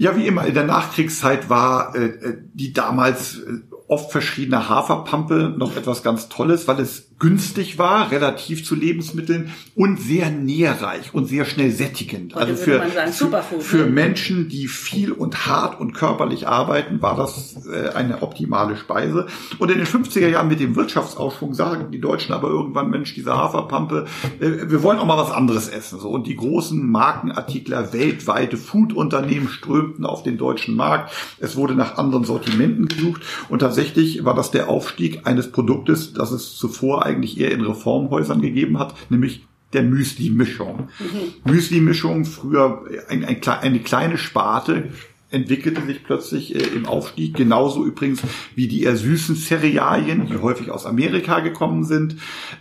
Ja, 0.00 0.14
wie 0.14 0.28
immer, 0.28 0.46
in 0.46 0.54
der 0.54 0.64
Nachkriegszeit 0.64 1.50
war 1.50 1.96
äh, 1.96 2.06
äh, 2.06 2.38
die 2.54 2.72
damals 2.72 3.40
äh, 3.40 3.62
oft 3.88 4.12
verschriebene 4.12 4.68
Haferpampe 4.68 5.52
noch 5.58 5.76
etwas 5.76 6.04
ganz 6.04 6.28
Tolles, 6.28 6.68
weil 6.68 6.78
es 6.78 7.07
günstig 7.18 7.78
war, 7.78 8.12
relativ 8.12 8.64
zu 8.64 8.76
Lebensmitteln 8.76 9.52
und 9.74 10.00
sehr 10.00 10.30
nährreich 10.30 11.14
und 11.14 11.26
sehr 11.26 11.44
schnell 11.44 11.72
sättigend. 11.72 12.34
Heute 12.34 12.46
also 12.46 12.62
für, 12.62 12.78
sagen, 12.78 13.60
für 13.60 13.76
ne? 13.78 13.86
Menschen, 13.86 14.48
die 14.48 14.68
viel 14.68 15.10
und 15.10 15.46
hart 15.46 15.80
und 15.80 15.94
körperlich 15.94 16.46
arbeiten, 16.46 17.02
war 17.02 17.16
das 17.16 17.66
äh, 17.66 17.88
eine 17.90 18.22
optimale 18.22 18.76
Speise. 18.76 19.26
Und 19.58 19.70
in 19.70 19.78
den 19.78 19.86
50er 19.86 20.28
Jahren 20.28 20.46
mit 20.46 20.60
dem 20.60 20.76
Wirtschaftsaufschwung 20.76 21.54
sagen 21.54 21.90
die 21.90 22.00
Deutschen 22.00 22.32
aber 22.32 22.48
irgendwann, 22.48 22.90
Mensch, 22.90 23.14
diese 23.14 23.36
Haferpampe, 23.36 24.06
äh, 24.38 24.70
wir 24.70 24.82
wollen 24.84 24.98
auch 24.98 25.06
mal 25.06 25.18
was 25.18 25.32
anderes 25.32 25.68
essen. 25.68 25.98
So. 25.98 26.10
Und 26.10 26.28
die 26.28 26.36
großen 26.36 26.88
Markenartikler, 26.88 27.92
weltweite 27.92 28.56
Foodunternehmen 28.56 29.48
strömten 29.48 30.06
auf 30.06 30.22
den 30.22 30.38
deutschen 30.38 30.76
Markt. 30.76 31.12
Es 31.38 31.56
wurde 31.56 31.74
nach 31.74 31.98
anderen 31.98 32.22
Sortimenten 32.22 32.86
gesucht 32.86 33.22
und 33.48 33.58
tatsächlich 33.58 34.24
war 34.24 34.34
das 34.34 34.52
der 34.52 34.68
Aufstieg 34.68 35.26
eines 35.26 35.50
Produktes, 35.50 36.12
das 36.12 36.30
es 36.30 36.56
zuvor 36.56 37.07
eigentlich 37.08 37.40
eher 37.40 37.50
in 37.50 37.62
Reformhäusern 37.62 38.40
gegeben 38.40 38.78
hat, 38.78 38.94
nämlich 39.10 39.46
der 39.72 39.82
Müsli-Mischung. 39.82 40.88
Müsli-Mischung, 41.44 42.24
früher 42.24 42.84
ein, 43.08 43.24
ein, 43.24 43.40
eine 43.42 43.80
kleine 43.80 44.16
Sparte, 44.16 44.90
entwickelte 45.30 45.84
sich 45.84 46.04
plötzlich 46.04 46.54
äh, 46.54 46.58
im 46.74 46.86
Aufstieg, 46.86 47.34
genauso 47.34 47.84
übrigens 47.84 48.22
wie 48.54 48.68
die 48.68 48.84
eher 48.84 48.96
süßen 48.96 49.36
Cerealien, 49.36 50.26
die 50.26 50.38
häufig 50.38 50.70
aus 50.70 50.86
Amerika 50.86 51.40
gekommen 51.40 51.84
sind, 51.84 52.16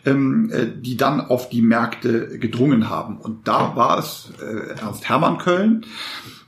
ähm, 0.06 0.52
äh, 0.52 0.68
die 0.76 0.98
dann 0.98 1.22
auf 1.22 1.50
die 1.50 1.62
Märkte 1.62 2.38
gedrungen 2.40 2.90
haben. 2.90 3.18
Und 3.18 3.48
da 3.48 3.76
war 3.76 3.98
es 4.00 4.34
äh, 4.42 4.80
Ernst 4.80 5.08
Hermann 5.08 5.38
Köln, 5.38 5.86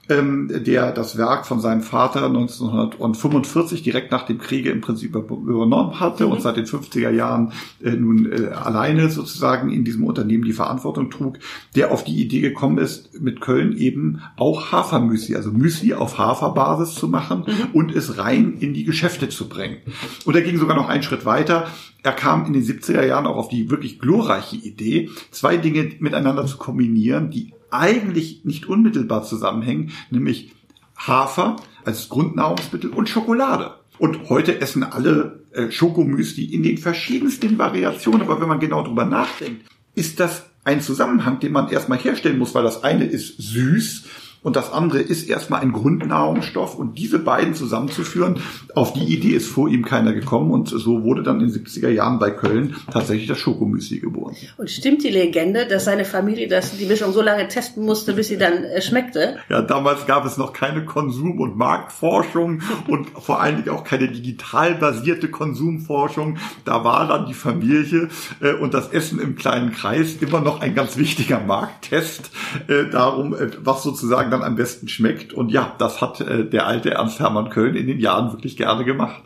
ähm, 0.09 0.51
der 0.65 0.91
das 0.91 1.17
Werk 1.17 1.45
von 1.45 1.59
seinem 1.59 1.81
Vater 1.81 2.25
1945 2.25 3.83
direkt 3.83 4.11
nach 4.11 4.25
dem 4.25 4.39
Kriege 4.39 4.71
im 4.71 4.81
Prinzip 4.81 5.15
über- 5.15 5.37
übernommen 5.37 5.99
hatte 5.99 6.27
und 6.27 6.41
seit 6.41 6.57
den 6.57 6.65
50er 6.65 7.11
Jahren 7.11 7.53
äh, 7.83 7.91
nun 7.91 8.31
äh, 8.31 8.47
alleine 8.47 9.09
sozusagen 9.09 9.69
in 9.71 9.83
diesem 9.83 10.03
Unternehmen 10.03 10.43
die 10.43 10.53
Verantwortung 10.53 11.09
trug, 11.09 11.37
der 11.75 11.91
auf 11.91 12.03
die 12.03 12.21
Idee 12.21 12.41
gekommen 12.41 12.77
ist, 12.79 13.21
mit 13.21 13.39
Köln 13.41 13.77
eben 13.77 14.21
auch 14.35 14.71
Hafermüsli, 14.71 15.35
also 15.35 15.51
Müsli 15.51 15.93
auf 15.93 16.17
Haferbasis 16.17 16.95
zu 16.95 17.07
machen 17.07 17.45
und 17.73 17.95
es 17.95 18.17
rein 18.17 18.57
in 18.59 18.73
die 18.73 18.83
Geschäfte 18.85 19.29
zu 19.29 19.47
bringen. 19.47 19.77
Und 20.25 20.35
er 20.35 20.41
ging 20.41 20.57
sogar 20.57 20.75
noch 20.75 20.89
einen 20.89 21.03
Schritt 21.03 21.25
weiter. 21.25 21.67
Er 22.01 22.13
kam 22.13 22.45
in 22.45 22.53
den 22.53 22.63
70er 22.63 23.05
Jahren 23.05 23.27
auch 23.27 23.35
auf 23.35 23.49
die 23.49 23.69
wirklich 23.69 23.99
glorreiche 23.99 24.55
Idee, 24.55 25.09
zwei 25.31 25.57
Dinge 25.57 25.91
miteinander 25.99 26.45
zu 26.45 26.57
kombinieren, 26.57 27.29
die 27.29 27.53
eigentlich 27.71 28.45
nicht 28.45 28.67
unmittelbar 28.67 29.23
zusammenhängen, 29.23 29.91
nämlich 30.09 30.53
Hafer 30.97 31.57
als 31.85 32.09
Grundnahrungsmittel 32.09 32.89
und 32.89 33.09
Schokolade. 33.09 33.75
Und 33.97 34.29
heute 34.29 34.61
essen 34.61 34.83
alle 34.83 35.43
äh, 35.51 35.71
Schokomüsli 35.71 36.45
in 36.45 36.63
den 36.63 36.77
verschiedensten 36.77 37.57
Variationen. 37.57 38.21
Aber 38.21 38.39
wenn 38.39 38.47
man 38.47 38.59
genau 38.59 38.83
drüber 38.83 39.05
nachdenkt, 39.05 39.65
ist 39.95 40.19
das 40.19 40.45
ein 40.63 40.81
Zusammenhang, 40.81 41.39
den 41.39 41.51
man 41.51 41.69
erstmal 41.69 41.97
herstellen 41.97 42.37
muss, 42.37 42.53
weil 42.53 42.63
das 42.63 42.83
eine 42.83 43.05
ist 43.05 43.35
süß 43.37 44.05
und 44.41 44.55
das 44.55 44.71
andere 44.71 44.99
ist 44.99 45.29
erstmal 45.29 45.61
ein 45.61 45.71
Grundnahrungsstoff 45.71 46.75
und 46.75 46.97
diese 46.97 47.19
beiden 47.19 47.53
zusammenzuführen, 47.53 48.39
auf 48.75 48.93
die 48.93 49.03
Idee 49.03 49.35
ist 49.35 49.47
vor 49.47 49.69
ihm 49.69 49.83
keiner 49.83 50.13
gekommen 50.13 50.51
und 50.51 50.69
so 50.69 51.03
wurde 51.03 51.23
dann 51.23 51.41
in 51.41 51.51
den 51.51 51.65
70er 51.65 51.89
Jahren 51.89 52.19
bei 52.19 52.31
Köln 52.31 52.75
tatsächlich 52.91 53.27
das 53.27 53.37
Schokomüsli 53.37 53.99
geboren. 53.99 54.35
Und 54.57 54.69
stimmt 54.69 55.03
die 55.03 55.09
Legende, 55.09 55.67
dass 55.67 55.85
seine 55.85 56.05
Familie 56.05 56.47
das, 56.47 56.77
die 56.77 56.85
Mischung 56.85 57.11
so 57.11 57.21
lange 57.21 57.47
testen 57.47 57.83
musste, 57.85 58.13
bis 58.13 58.29
sie 58.29 58.37
dann 58.37 58.63
äh, 58.63 58.81
schmeckte? 58.81 59.37
Ja, 59.49 59.61
damals 59.61 60.05
gab 60.05 60.25
es 60.25 60.37
noch 60.37 60.53
keine 60.53 60.85
Konsum- 60.85 61.39
und 61.39 61.57
Marktforschung 61.57 62.61
und 62.87 63.09
vor 63.09 63.41
allen 63.41 63.57
Dingen 63.57 63.69
auch 63.69 63.83
keine 63.83 64.07
digital 64.07 64.75
basierte 64.75 65.29
Konsumforschung. 65.29 66.37
Da 66.65 66.83
war 66.83 67.07
dann 67.07 67.25
die 67.25 67.33
Familie 67.33 68.09
äh, 68.41 68.53
und 68.53 68.73
das 68.73 68.89
Essen 68.89 69.19
im 69.19 69.35
kleinen 69.35 69.71
Kreis 69.71 70.17
immer 70.21 70.41
noch 70.41 70.61
ein 70.61 70.75
ganz 70.75 70.97
wichtiger 70.97 71.39
Markttest 71.39 72.31
äh, 72.67 72.89
darum, 72.89 73.33
äh, 73.33 73.49
was 73.63 73.83
sozusagen 73.83 74.28
dann 74.29 74.43
am 74.43 74.55
besten 74.55 74.87
schmeckt. 74.87 75.33
Und 75.33 75.49
ja, 75.49 75.75
das 75.77 76.01
hat 76.01 76.21
äh, 76.21 76.45
der 76.45 76.67
alte 76.67 76.91
Ernst 76.91 77.19
Hermann 77.19 77.49
Köln 77.49 77.75
in 77.75 77.87
den 77.87 77.99
Jahren 77.99 78.31
wirklich 78.31 78.57
gerne 78.57 78.85
gemacht. 78.85 79.23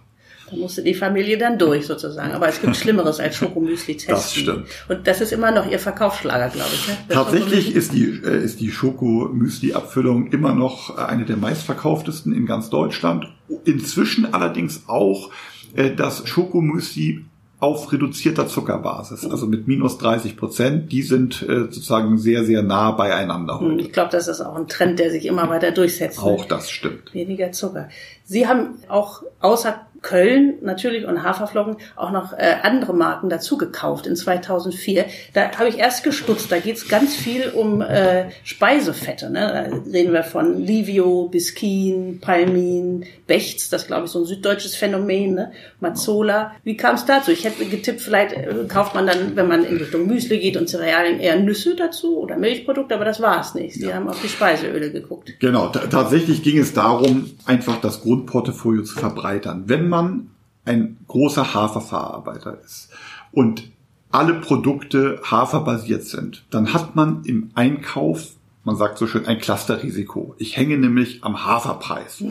Da 0.49 0.57
musste 0.57 0.83
die 0.83 0.93
Familie 0.93 1.37
dann 1.37 1.57
durch 1.57 1.85
sozusagen. 1.85 2.33
Aber 2.33 2.47
es 2.47 2.61
gibt 2.61 2.75
Schlimmeres 2.77 3.19
als 3.19 3.35
Schokomüsli 3.35 3.95
testen. 3.97 4.13
Das 4.13 4.35
stimmt. 4.35 4.67
Und 4.89 5.07
das 5.07 5.21
ist 5.21 5.31
immer 5.31 5.51
noch 5.51 5.69
ihr 5.69 5.79
Verkaufsschlager, 5.79 6.49
glaube 6.49 6.69
ich. 6.73 6.87
Ne? 6.87 6.97
Tatsächlich 7.09 7.75
ist 7.75 7.93
die, 7.93 8.05
äh, 8.23 8.43
ist 8.43 8.59
die 8.59 8.71
Schokomüsli-Abfüllung 8.71 10.27
immer 10.27 10.53
noch 10.53 10.97
äh, 10.97 11.01
eine 11.01 11.25
der 11.25 11.37
meistverkauftesten 11.37 12.33
in 12.33 12.45
ganz 12.45 12.69
Deutschland. 12.69 13.27
Inzwischen 13.65 14.33
allerdings 14.33 14.83
auch 14.87 15.31
äh, 15.75 15.91
das 15.91 16.27
Schokomüsli 16.27 17.25
auf 17.63 17.93
reduzierter 17.93 18.45
Zuckerbasis, 18.45 19.25
also 19.25 19.47
mit 19.47 19.69
minus 19.69 19.97
30 19.97 20.35
Prozent. 20.35 20.91
Die 20.91 21.01
sind 21.01 21.41
äh, 21.43 21.61
sozusagen 21.61 22.17
sehr, 22.17 22.43
sehr 22.43 22.61
nah 22.61 22.91
beieinander 22.91 23.61
Und 23.61 23.75
heute. 23.75 23.81
Ich 23.83 23.93
glaube, 23.93 24.09
das 24.11 24.27
ist 24.27 24.41
auch 24.41 24.57
ein 24.57 24.67
Trend, 24.67 24.99
der 24.99 25.09
sich 25.11 25.25
immer 25.25 25.49
weiter 25.49 25.71
durchsetzt. 25.71 26.19
ne? 26.19 26.25
Auch 26.25 26.43
das 26.43 26.69
stimmt. 26.69 27.13
Weniger 27.13 27.53
Zucker. 27.53 27.87
Sie 28.25 28.47
haben 28.47 28.75
auch 28.89 29.23
außer 29.39 29.79
Köln 30.03 30.55
natürlich 30.61 31.05
und 31.07 31.23
Haferflocken 31.23 31.77
auch 31.95 32.11
noch 32.11 32.33
äh, 32.33 32.57
andere 32.61 32.93
Marken 32.93 33.29
dazu 33.29 33.57
gekauft 33.57 34.05
in 34.05 34.15
2004. 34.15 35.05
Da 35.33 35.49
habe 35.57 35.69
ich 35.69 35.79
erst 35.79 36.03
gestutzt. 36.03 36.51
Da 36.51 36.59
geht's 36.59 36.87
ganz 36.87 37.15
viel 37.15 37.49
um 37.55 37.81
äh, 37.81 38.25
Speisefette. 38.43 39.31
Ne? 39.31 39.71
Da 39.83 39.91
reden 39.91 40.13
wir 40.13 40.23
von 40.23 40.59
Livio, 40.63 41.29
Biskin, 41.29 42.19
Palmin, 42.21 43.05
Bechts. 43.27 43.69
Das 43.69 43.87
glaube 43.87 44.05
ich 44.05 44.11
so 44.11 44.19
ein 44.19 44.25
süddeutsches 44.25 44.75
Phänomen. 44.75 45.33
Ne? 45.35 45.51
Mazzola. 45.79 46.51
Wie 46.63 46.77
kam 46.77 46.95
es 46.95 47.05
dazu? 47.05 47.31
Ich 47.31 47.43
hätte 47.45 47.65
getippt, 47.65 48.01
vielleicht 48.01 48.33
äh, 48.33 48.53
kauft 48.67 48.93
man 48.95 49.07
dann, 49.07 49.35
wenn 49.35 49.47
man 49.47 49.63
in 49.65 49.77
Richtung 49.77 50.05
Müsli 50.07 50.39
geht 50.39 50.57
und 50.57 50.67
Cerealien, 50.69 51.19
eher 51.19 51.39
Nüsse 51.39 51.75
dazu 51.75 52.17
oder 52.19 52.37
Milchprodukte. 52.37 52.95
Aber 52.95 53.05
das 53.05 53.21
war 53.21 53.41
es 53.41 53.55
nicht. 53.55 53.75
Sie 53.75 53.93
haben 53.93 54.07
auf 54.09 54.21
die 54.21 54.29
Speiseöle 54.29 54.91
geguckt. 54.91 55.33
Genau, 55.39 55.67
ta- 55.67 55.87
tatsächlich 55.87 56.43
ging 56.43 56.57
es 56.59 56.73
darum, 56.73 57.31
einfach 57.45 57.79
das 57.81 58.01
Grundportfolio 58.01 58.83
zu 58.83 58.95
verbreitern. 58.99 59.63
Wenn 59.67 59.87
man 59.93 60.31
ein 60.65 60.97
großer 61.07 61.53
Haferverarbeiter 61.53 62.59
ist 62.65 62.89
und 63.31 63.71
alle 64.11 64.33
Produkte 64.33 65.21
haferbasiert 65.23 66.03
sind, 66.03 66.45
dann 66.49 66.73
hat 66.73 66.95
man 66.95 67.23
im 67.25 67.51
Einkauf, 67.53 68.31
man 68.63 68.75
sagt 68.75 68.97
so 68.97 69.05
schön, 69.05 69.27
ein 69.27 69.37
Clusterrisiko. 69.37 70.35
Ich 70.39 70.57
hänge 70.57 70.77
nämlich 70.77 71.23
am 71.23 71.45
Haferpreis. 71.45 72.23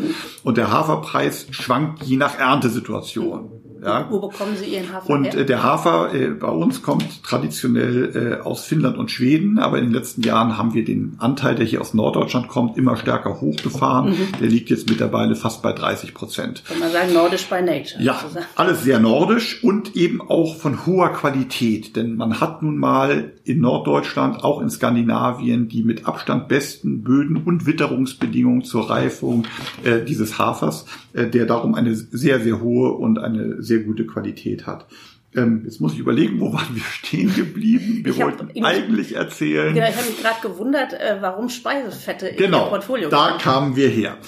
Und 0.42 0.56
der 0.56 0.72
Haferpreis 0.72 1.46
schwankt 1.50 2.02
je 2.02 2.16
nach 2.16 2.38
Erntesituation. 2.38 3.50
Ja, 3.84 4.06
Wo 4.08 4.20
bekommen 4.20 4.56
Sie 4.56 4.66
Ihren 4.66 4.92
Hafer 4.92 5.10
und 5.10 5.24
her? 5.24 5.38
äh, 5.38 5.44
der 5.44 5.62
Hafer 5.64 6.14
äh, 6.14 6.28
bei 6.28 6.48
uns 6.48 6.82
kommt 6.82 7.24
traditionell 7.24 8.38
äh, 8.40 8.42
aus 8.44 8.64
Finnland 8.64 8.96
und 8.96 9.10
Schweden, 9.10 9.58
aber 9.58 9.78
in 9.78 9.86
den 9.86 9.92
letzten 9.92 10.22
Jahren 10.22 10.56
haben 10.56 10.72
wir 10.72 10.84
den 10.84 11.16
Anteil, 11.18 11.56
der 11.56 11.66
hier 11.66 11.80
aus 11.80 11.92
Norddeutschland 11.92 12.46
kommt, 12.46 12.78
immer 12.78 12.96
stärker 12.96 13.40
hochgefahren. 13.40 14.10
Mhm. 14.10 14.28
Der 14.40 14.48
liegt 14.48 14.70
jetzt 14.70 14.88
mittlerweile 14.88 15.34
fast 15.34 15.62
bei 15.62 15.72
30 15.72 16.14
Prozent. 16.14 16.62
Kann 16.64 16.78
man 16.78 16.92
sagen, 16.92 17.12
nordisch 17.12 17.46
by 17.46 17.60
nature. 17.60 18.00
Ja, 18.00 18.20
sozusagen. 18.20 18.46
alles 18.54 18.84
sehr 18.84 19.00
nordisch 19.00 19.64
und 19.64 19.96
eben 19.96 20.20
auch 20.20 20.56
von 20.56 20.86
hoher 20.86 21.12
Qualität, 21.12 21.96
denn 21.96 22.14
man 22.14 22.40
hat 22.40 22.62
nun 22.62 22.78
mal 22.78 23.32
in 23.42 23.60
Norddeutschland, 23.60 24.44
auch 24.44 24.60
in 24.60 24.70
Skandinavien, 24.70 25.68
die 25.68 25.82
mit 25.82 26.06
Abstand 26.06 26.46
besten 26.46 27.02
Böden 27.02 27.36
und 27.36 27.66
Witterungsbedingungen 27.66 28.62
zur 28.62 28.88
Reifung 28.90 29.44
äh, 29.82 30.04
dieses 30.04 30.38
Hafers, 30.38 30.86
der 31.14 31.46
darum 31.46 31.74
eine 31.74 31.94
sehr, 31.94 32.40
sehr 32.40 32.60
hohe 32.60 32.92
und 32.92 33.18
eine 33.18 33.62
sehr 33.62 33.80
gute 33.80 34.06
Qualität 34.06 34.66
hat. 34.66 34.86
Ähm, 35.34 35.62
jetzt 35.64 35.80
muss 35.80 35.94
ich 35.94 35.98
überlegen, 35.98 36.40
wo 36.40 36.52
waren 36.52 36.74
wir 36.74 36.82
stehen 36.82 37.34
geblieben? 37.34 38.00
Wir 38.04 38.12
hab 38.14 38.38
wollten 38.38 38.64
eigentlich 38.64 39.14
erzählen. 39.14 39.72
Genau, 39.72 39.88
ich 39.88 39.96
habe 39.96 40.06
mich 40.06 40.20
gerade 40.20 40.40
gewundert, 40.42 40.92
äh, 40.92 41.16
warum 41.20 41.48
Speisefette 41.48 42.28
in 42.28 42.34
Ihr 42.34 42.46
Genau, 42.46 42.68
Portfolio 42.68 43.08
da 43.08 43.38
kamen 43.40 43.74
wir 43.74 43.88
her. 43.88 44.18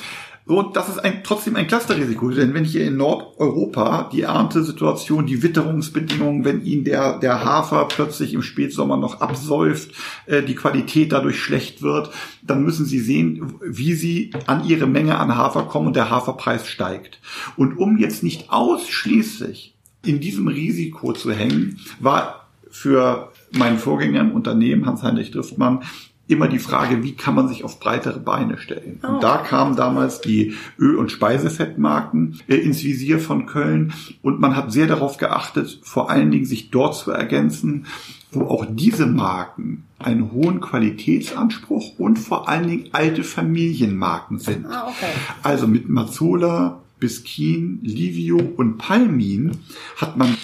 So, 0.46 0.62
das 0.62 0.90
ist 0.90 0.98
ein, 0.98 1.22
trotzdem 1.24 1.56
ein 1.56 1.66
Clusterrisiko, 1.66 2.28
denn 2.28 2.52
wenn 2.52 2.64
hier 2.64 2.84
in 2.86 2.98
Nordeuropa 2.98 4.10
die 4.12 4.22
Erntesituation, 4.22 5.24
die 5.24 5.42
Witterungsbedingungen, 5.42 6.44
wenn 6.44 6.62
Ihnen 6.62 6.84
der, 6.84 7.18
der 7.18 7.42
Hafer 7.42 7.88
plötzlich 7.88 8.34
im 8.34 8.42
Spätsommer 8.42 8.98
noch 8.98 9.22
absäuft, 9.22 9.92
äh, 10.26 10.42
die 10.42 10.54
Qualität 10.54 11.12
dadurch 11.12 11.40
schlecht 11.40 11.80
wird, 11.80 12.10
dann 12.42 12.62
müssen 12.62 12.84
Sie 12.84 13.00
sehen, 13.00 13.54
wie 13.62 13.94
Sie 13.94 14.32
an 14.46 14.66
Ihre 14.66 14.86
Menge 14.86 15.18
an 15.18 15.34
Hafer 15.34 15.62
kommen 15.62 15.86
und 15.86 15.96
der 15.96 16.10
Haferpreis 16.10 16.68
steigt. 16.68 17.20
Und 17.56 17.78
um 17.78 17.96
jetzt 17.96 18.22
nicht 18.22 18.50
ausschließlich 18.50 19.74
in 20.04 20.20
diesem 20.20 20.48
Risiko 20.48 21.14
zu 21.14 21.32
hängen, 21.32 21.78
war 22.00 22.48
für 22.70 23.32
meinen 23.52 23.78
Vorgänger 23.78 24.20
im 24.20 24.32
Unternehmen, 24.32 24.84
Hans-Heinrich 24.84 25.30
Driftmann, 25.30 25.84
immer 26.26 26.48
die 26.48 26.58
Frage, 26.58 27.02
wie 27.02 27.14
kann 27.14 27.34
man 27.34 27.48
sich 27.48 27.64
auf 27.64 27.80
breitere 27.80 28.18
Beine 28.18 28.56
stellen. 28.58 29.00
Oh. 29.02 29.08
Und 29.08 29.22
da 29.22 29.38
kamen 29.38 29.76
damals 29.76 30.20
die 30.20 30.54
Öl- 30.78 30.96
und 30.96 31.12
Speisefettmarken 31.12 32.40
äh, 32.48 32.56
ins 32.56 32.82
Visier 32.82 33.18
von 33.18 33.46
Köln 33.46 33.92
und 34.22 34.40
man 34.40 34.56
hat 34.56 34.72
sehr 34.72 34.86
darauf 34.86 35.18
geachtet, 35.18 35.80
vor 35.82 36.10
allen 36.10 36.30
Dingen 36.30 36.46
sich 36.46 36.70
dort 36.70 36.96
zu 36.96 37.10
ergänzen, 37.10 37.86
wo 38.32 38.46
auch 38.46 38.66
diese 38.68 39.06
Marken 39.06 39.84
einen 39.98 40.32
hohen 40.32 40.60
Qualitätsanspruch 40.60 41.98
und 41.98 42.18
vor 42.18 42.48
allen 42.48 42.68
Dingen 42.68 42.88
alte 42.92 43.22
Familienmarken 43.22 44.38
sind. 44.38 44.66
Ah, 44.66 44.88
okay. 44.88 45.12
Also 45.42 45.66
mit 45.66 45.88
Mazzola, 45.88 46.80
Biskin, 46.98 47.80
Livio 47.82 48.38
und 48.38 48.78
Palmin 48.78 49.58
hat 49.96 50.16
man 50.16 50.36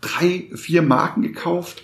drei, 0.00 0.48
vier 0.54 0.82
Marken 0.82 1.22
gekauft, 1.22 1.82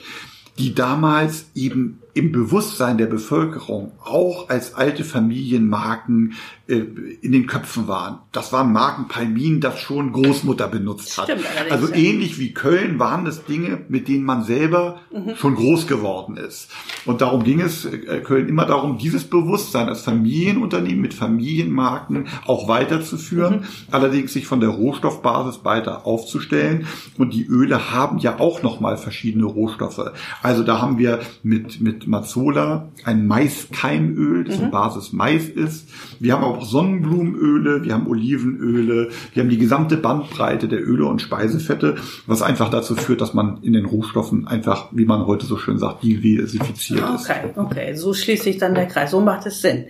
die 0.59 0.75
damals 0.75 1.47
eben 1.55 2.00
im 2.15 2.33
Bewusstsein 2.33 2.99
der 2.99 3.07
Bevölkerung 3.07 3.93
auch 4.03 4.49
als 4.49 4.75
alte 4.75 5.05
Familienmarken 5.05 6.35
äh, 6.71 6.85
in 7.21 7.33
den 7.33 7.47
Köpfen 7.47 7.89
waren. 7.89 8.19
Das 8.33 8.53
waren 8.53 8.73
Marken 8.73 9.09
Palmin, 9.09 9.61
das 9.61 9.81
schon 9.81 10.13
Großmutter 10.13 10.69
benutzt 10.69 11.19
hat. 11.19 11.25
Stimmt, 11.25 11.45
also 11.69 11.89
ja. 11.89 11.97
ähnlich 11.97 12.39
wie 12.39 12.55
Köln 12.55 12.99
waren 12.99 13.25
das 13.25 13.45
Dinge, 13.45 13.81
mit 13.89 14.09
denen 14.09 14.25
man 14.25 14.45
selber 14.45 15.01
mhm. 15.13 15.35
schon 15.37 15.57
groß 15.57 15.87
geworden 15.87 16.37
ist. 16.37 16.71
Und 17.07 17.21
darum 17.21 17.43
ging 17.43 17.61
es 17.61 17.85
äh, 17.85 18.21
Köln 18.25 18.49
immer 18.49 18.67
darum, 18.67 18.99
dieses 18.99 19.25
Bewusstsein 19.25 19.89
als 19.89 20.03
Familienunternehmen 20.03 21.01
mit 21.01 21.15
Familienmarken 21.15 22.29
auch 22.47 22.69
weiterzuführen, 22.69 23.61
mhm. 23.61 23.65
allerdings 23.91 24.33
sich 24.33 24.47
von 24.47 24.61
der 24.61 24.71
Rohstoffbasis 24.71 25.65
weiter 25.65 26.07
aufzustellen. 26.07 26.87
Und 27.19 27.35
die 27.35 27.47
Öle 27.47 27.91
haben 27.91 28.19
ja 28.19 28.39
auch 28.39 28.63
nochmal 28.63 28.97
verschiedene 28.97 29.47
Rohstoffe. 29.47 30.13
Also 30.43 30.63
da 30.63 30.81
haben 30.81 30.99
wir 30.99 31.21
mit, 31.43 31.81
mit 31.81 32.00
Mazzola 32.07 32.89
ein 33.05 33.27
Maiskeimöl, 33.27 34.45
das 34.45 34.59
mhm. 34.59 34.65
in 34.65 34.71
Basis 34.71 35.13
Mais 35.13 35.49
ist. 35.49 35.89
Wir 36.19 36.35
haben 36.35 36.45
auch 36.45 36.65
Sonnenblumenöle, 36.65 37.85
wir 37.85 37.95
haben 37.95 38.07
Olivenöle, 38.07 39.11
wir 39.33 39.43
haben 39.43 39.51
die 39.51 39.59
gesamte 39.59 39.97
Bandbreite 39.97 40.69
der 40.69 40.87
Öle 40.87 41.07
und 41.07 41.23
Speisefette, 41.23 41.97
was 42.27 42.43
einfach 42.43 42.71
dazu 42.71 42.95
führt, 42.95 43.21
dass 43.21 43.35
man 43.35 43.63
in 43.63 43.73
den 43.73 43.85
Rohstoffen 43.85 44.47
einfach, 44.47 44.89
wie 44.93 45.05
man 45.05 45.27
heute 45.27 45.47
so 45.47 45.57
schön 45.57 45.79
sagt, 45.79 46.03
diversifiziert 46.03 47.03
ist. 47.15 47.29
Okay, 47.29 47.51
okay, 47.57 47.95
so 47.95 48.15
schließt 48.15 48.45
sich 48.45 48.59
dann 48.59 48.75
der 48.75 48.87
Kreis. 48.87 49.11
So 49.11 49.21
macht 49.21 49.47
es 49.47 49.61
Sinn. 49.61 49.87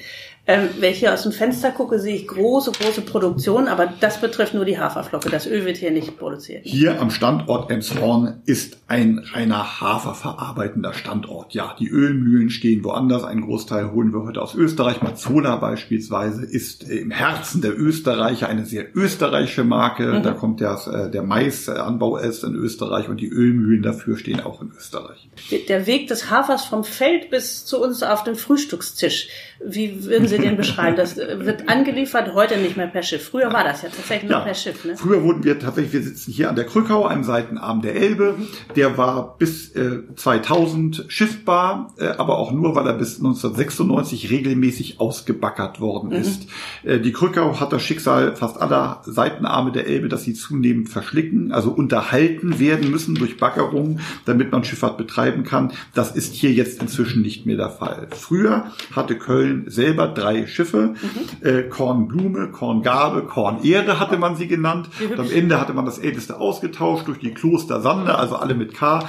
Ähm, 0.51 0.69
wenn 0.81 0.91
ich 0.91 0.99
hier 0.99 1.15
aus 1.15 1.23
dem 1.23 1.31
Fenster 1.31 1.71
gucke, 1.71 2.01
sehe 2.01 2.17
ich 2.17 2.27
große, 2.27 2.73
große 2.73 3.03
Produktion, 3.03 3.69
aber 3.69 3.87
das 4.01 4.21
betrifft 4.21 4.53
nur 4.53 4.65
die 4.65 4.81
Haferflocke. 4.81 5.31
Das 5.31 5.47
Öl 5.47 5.65
wird 5.65 5.77
hier 5.77 5.93
nicht 5.93 6.19
produziert. 6.19 6.63
Hier 6.65 7.01
am 7.01 7.13
Standort 7.13 7.71
Emshorn 7.71 8.43
ist 8.47 8.79
ein 8.89 9.25
reiner 9.33 9.81
haferverarbeitender 9.81 10.93
Standort. 10.93 11.55
Ja, 11.55 11.77
die 11.79 11.89
Ölmühlen 11.89 12.51
stehen 12.51 12.83
woanders. 12.83 13.23
Ein 13.23 13.43
Großteil 13.43 13.93
holen 13.93 14.13
wir 14.13 14.25
heute 14.25 14.43
aus 14.43 14.57
Österreich. 14.57 15.03
Mazzola 15.03 15.55
beispielsweise 15.55 16.45
ist 16.45 16.83
im 16.83 17.13
Herzen 17.13 17.63
der 17.63 17.79
Österreicher 17.79 18.49
eine 18.49 18.67
sehr 18.67 18.87
österreichische 18.97 19.63
Marke. 19.63 20.19
Mhm. 20.19 20.25
Da 20.25 20.33
kommt 20.33 20.59
der, 20.59 20.81
äh, 20.93 21.11
der 21.13 21.23
Maisanbau 21.23 22.19
erst 22.19 22.43
in 22.43 22.57
Österreich 22.57 23.09
und 23.09 23.21
die 23.21 23.29
Ölmühlen 23.29 23.85
dafür 23.85 24.17
stehen 24.17 24.41
auch 24.41 24.61
in 24.61 24.73
Österreich. 24.77 25.29
Der 25.69 25.87
Weg 25.87 26.09
des 26.09 26.29
Hafers 26.29 26.65
vom 26.65 26.83
Feld 26.83 27.31
bis 27.31 27.65
zu 27.65 27.81
uns 27.81 28.03
auf 28.03 28.25
dem 28.25 28.35
Frühstückstisch. 28.35 29.29
Wie 29.65 30.05
würden 30.05 30.27
Sie 30.40 30.40
den 30.41 30.57
beschreiben? 30.57 30.97
Das 30.97 31.17
wird 31.17 31.69
angeliefert, 31.69 32.35
heute 32.35 32.59
nicht 32.59 32.77
mehr 32.77 32.87
per 32.87 33.03
Schiff. 33.03 33.29
Früher 33.29 33.53
war 33.53 33.65
das 33.65 33.83
ja 33.83 33.89
tatsächlich 33.89 34.31
noch 34.31 34.45
per 34.45 34.55
Schiff. 34.55 34.85
Ne? 34.85 34.97
Früher 34.97 35.23
wurden 35.23 35.45
wir 35.45 35.59
tatsächlich, 35.59 35.93
wir 35.93 36.03
sitzen 36.03 36.33
hier 36.33 36.49
an 36.49 36.57
der 36.57 36.67
Krückau, 36.67 37.07
einem 37.07 37.25
Seitenarm 37.25 37.83
der 37.83 37.97
Elbe. 37.97 38.37
Der 38.77 38.97
war 38.99 39.37
bis 39.39 39.75
äh, 39.75 40.01
2000 40.15 41.07
schiffbar, 41.09 41.95
äh, 41.99 42.07
aber 42.07 42.39
auch 42.39 42.53
nur, 42.53 42.75
weil 42.75 42.87
er 42.87 42.95
bis 42.95 43.17
1996 43.19 44.31
regelmäßig 44.31 45.01
ausgebackert 45.01 45.81
worden 45.81 46.11
mhm. 46.11 46.17
ist. 46.17 46.47
Mhm. 46.83 46.91
Äh, 46.91 47.01
die 47.01 47.13
Krückau 47.13 47.61
hat 47.61 47.73
das 47.73 47.83
Schicksal 47.83 48.37
fast 48.37 48.61
aller 48.61 49.03
Seitenarme 49.05 49.73
der 49.73 49.87
Elbe, 49.87 50.09
dass 50.09 50.25
sie 50.25 50.35
zunehmend 50.35 50.89
verschlicken, 50.89 51.53
also 51.53 51.71
unterhalten 51.71 52.59
werden 52.59 52.91
müssen 52.91 53.15
durch 53.15 53.37
Baggerung, 53.37 54.01
damit 54.25 54.53
man 54.53 54.65
Schifffahrt 54.65 54.99
betreiben 54.99 55.45
kann. 55.45 55.73
Das 55.95 56.13
ist 56.13 56.35
hier 56.35 56.53
jetzt 56.53 56.81
inzwischen 56.81 57.23
nicht 57.23 57.47
mehr 57.47 57.57
der 57.57 57.71
Fall. 57.71 58.09
Früher 58.11 58.73
hatte 58.95 59.17
Köln 59.17 59.65
selber 59.67 60.09
drei 60.09 60.30
Schiffe. 60.47 60.95
Mhm. 60.95 61.47
Äh, 61.47 61.63
Kornblume, 61.65 62.49
Korngabe, 62.49 63.23
Kornehre 63.23 64.01
hatte 64.01 64.19
man 64.19 64.37
sie 64.37 64.49
genannt. 64.49 64.89
Und 65.11 65.19
am 65.19 65.31
Ende 65.31 65.61
hatte 65.61 65.73
man 65.73 65.85
das 65.85 65.99
älteste 65.99 66.39
ausgetauscht 66.39 67.09
durch 67.09 67.19
die 67.19 67.33
Kloster 67.33 67.81
Sande, 67.81 68.17
also 68.17 68.37
alle 68.37 68.55
mit 68.55 68.75
K. 68.75 69.09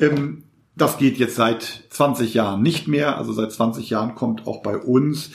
Ähm, 0.00 0.44
das 0.76 0.98
geht 0.98 1.16
jetzt 1.16 1.36
seit 1.36 1.84
20 1.90 2.34
Jahren 2.34 2.62
nicht 2.62 2.86
mehr. 2.86 3.16
Also 3.16 3.32
seit 3.32 3.50
20 3.50 3.88
Jahren 3.88 4.14
kommt 4.14 4.46
auch 4.46 4.62
bei 4.62 4.76
uns 4.76 5.30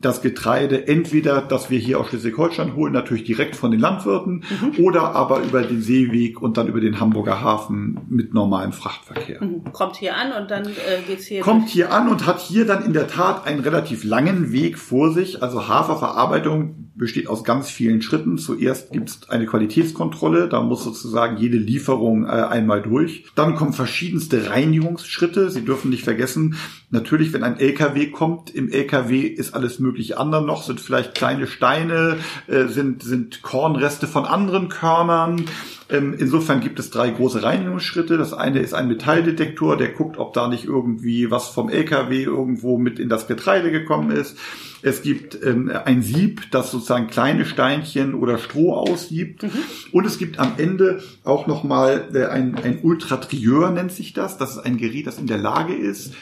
das 0.00 0.22
Getreide 0.22 0.86
entweder, 0.86 1.42
das 1.42 1.70
wir 1.70 1.78
hier 1.78 1.98
aus 1.98 2.08
Schleswig-Holstein 2.08 2.76
holen, 2.76 2.92
natürlich 2.92 3.24
direkt 3.24 3.56
von 3.56 3.72
den 3.72 3.80
Landwirten 3.80 4.44
mhm. 4.48 4.84
oder 4.84 5.14
aber 5.14 5.40
über 5.42 5.62
den 5.62 5.82
Seeweg 5.82 6.40
und 6.40 6.56
dann 6.56 6.68
über 6.68 6.80
den 6.80 7.00
Hamburger 7.00 7.40
Hafen 7.40 8.00
mit 8.08 8.32
normalem 8.32 8.72
Frachtverkehr. 8.72 9.42
Mhm. 9.42 9.72
Kommt 9.72 9.96
hier 9.96 10.16
an 10.16 10.40
und 10.40 10.50
dann 10.50 10.66
äh, 10.66 11.02
geht's 11.06 11.26
hier. 11.26 11.40
Kommt 11.40 11.64
durch. 11.64 11.72
hier 11.72 11.92
an 11.92 12.08
und 12.08 12.26
hat 12.26 12.40
hier 12.40 12.64
dann 12.64 12.84
in 12.84 12.92
der 12.92 13.08
Tat 13.08 13.46
einen 13.46 13.60
relativ 13.60 14.04
langen 14.04 14.52
Weg 14.52 14.78
vor 14.78 15.12
sich. 15.12 15.42
Also 15.42 15.66
Haferverarbeitung 15.66 16.88
besteht 16.98 17.28
aus 17.28 17.44
ganz 17.44 17.70
vielen 17.70 18.02
Schritten. 18.02 18.38
Zuerst 18.38 18.92
gibt 18.92 19.08
es 19.08 19.30
eine 19.30 19.46
Qualitätskontrolle, 19.46 20.48
da 20.48 20.60
muss 20.60 20.84
sozusagen 20.84 21.38
jede 21.38 21.56
Lieferung 21.56 22.24
äh, 22.24 22.28
einmal 22.28 22.82
durch. 22.82 23.24
Dann 23.36 23.54
kommen 23.54 23.72
verschiedenste 23.72 24.50
Reinigungsschritte. 24.50 25.50
Sie 25.50 25.64
dürfen 25.64 25.90
nicht 25.90 26.02
vergessen, 26.02 26.56
natürlich, 26.90 27.32
wenn 27.32 27.44
ein 27.44 27.58
LKW 27.58 28.08
kommt, 28.08 28.50
im 28.50 28.68
LKW 28.68 29.20
ist 29.20 29.54
alles 29.54 29.78
mögliche 29.88 30.18
andere 30.18 30.44
noch, 30.44 30.62
sind 30.62 30.80
vielleicht 30.80 31.14
kleine 31.14 31.46
Steine, 31.46 32.18
äh, 32.46 32.66
sind, 32.66 33.02
sind 33.02 33.42
Kornreste 33.42 34.06
von 34.06 34.26
anderen 34.26 34.68
Körnern. 34.68 35.46
Ähm, 35.90 36.14
insofern 36.18 36.60
gibt 36.60 36.78
es 36.78 36.90
drei 36.90 37.08
große 37.08 37.42
Reinigungsschritte. 37.42 38.18
Das 38.18 38.34
eine 38.34 38.60
ist 38.60 38.74
ein 38.74 38.88
Metalldetektor, 38.88 39.78
der 39.78 39.88
guckt, 39.88 40.18
ob 40.18 40.34
da 40.34 40.48
nicht 40.48 40.64
irgendwie 40.64 41.30
was 41.30 41.48
vom 41.48 41.70
LKW 41.70 42.22
irgendwo 42.22 42.76
mit 42.76 42.98
in 42.98 43.08
das 43.08 43.26
Getreide 43.26 43.70
gekommen 43.70 44.10
ist. 44.10 44.36
Es 44.82 45.02
gibt 45.02 45.42
ähm, 45.42 45.72
ein 45.84 46.02
Sieb, 46.02 46.50
das 46.50 46.70
sozusagen 46.70 47.08
kleine 47.08 47.46
Steinchen 47.46 48.14
oder 48.14 48.36
Stroh 48.38 48.74
aussiebt. 48.74 49.44
Mhm. 49.44 49.50
Und 49.92 50.04
es 50.04 50.18
gibt 50.18 50.38
am 50.38 50.52
Ende 50.58 51.02
auch 51.24 51.46
nochmal 51.46 52.08
äh, 52.12 52.26
ein, 52.26 52.56
ein 52.56 52.80
Ultratrieur, 52.82 53.70
nennt 53.70 53.92
sich 53.92 54.12
das. 54.12 54.36
Das 54.36 54.50
ist 54.50 54.58
ein 54.58 54.76
Gerät, 54.76 55.06
das 55.06 55.18
in 55.18 55.26
der 55.26 55.38
Lage 55.38 55.74
ist, 55.74 56.12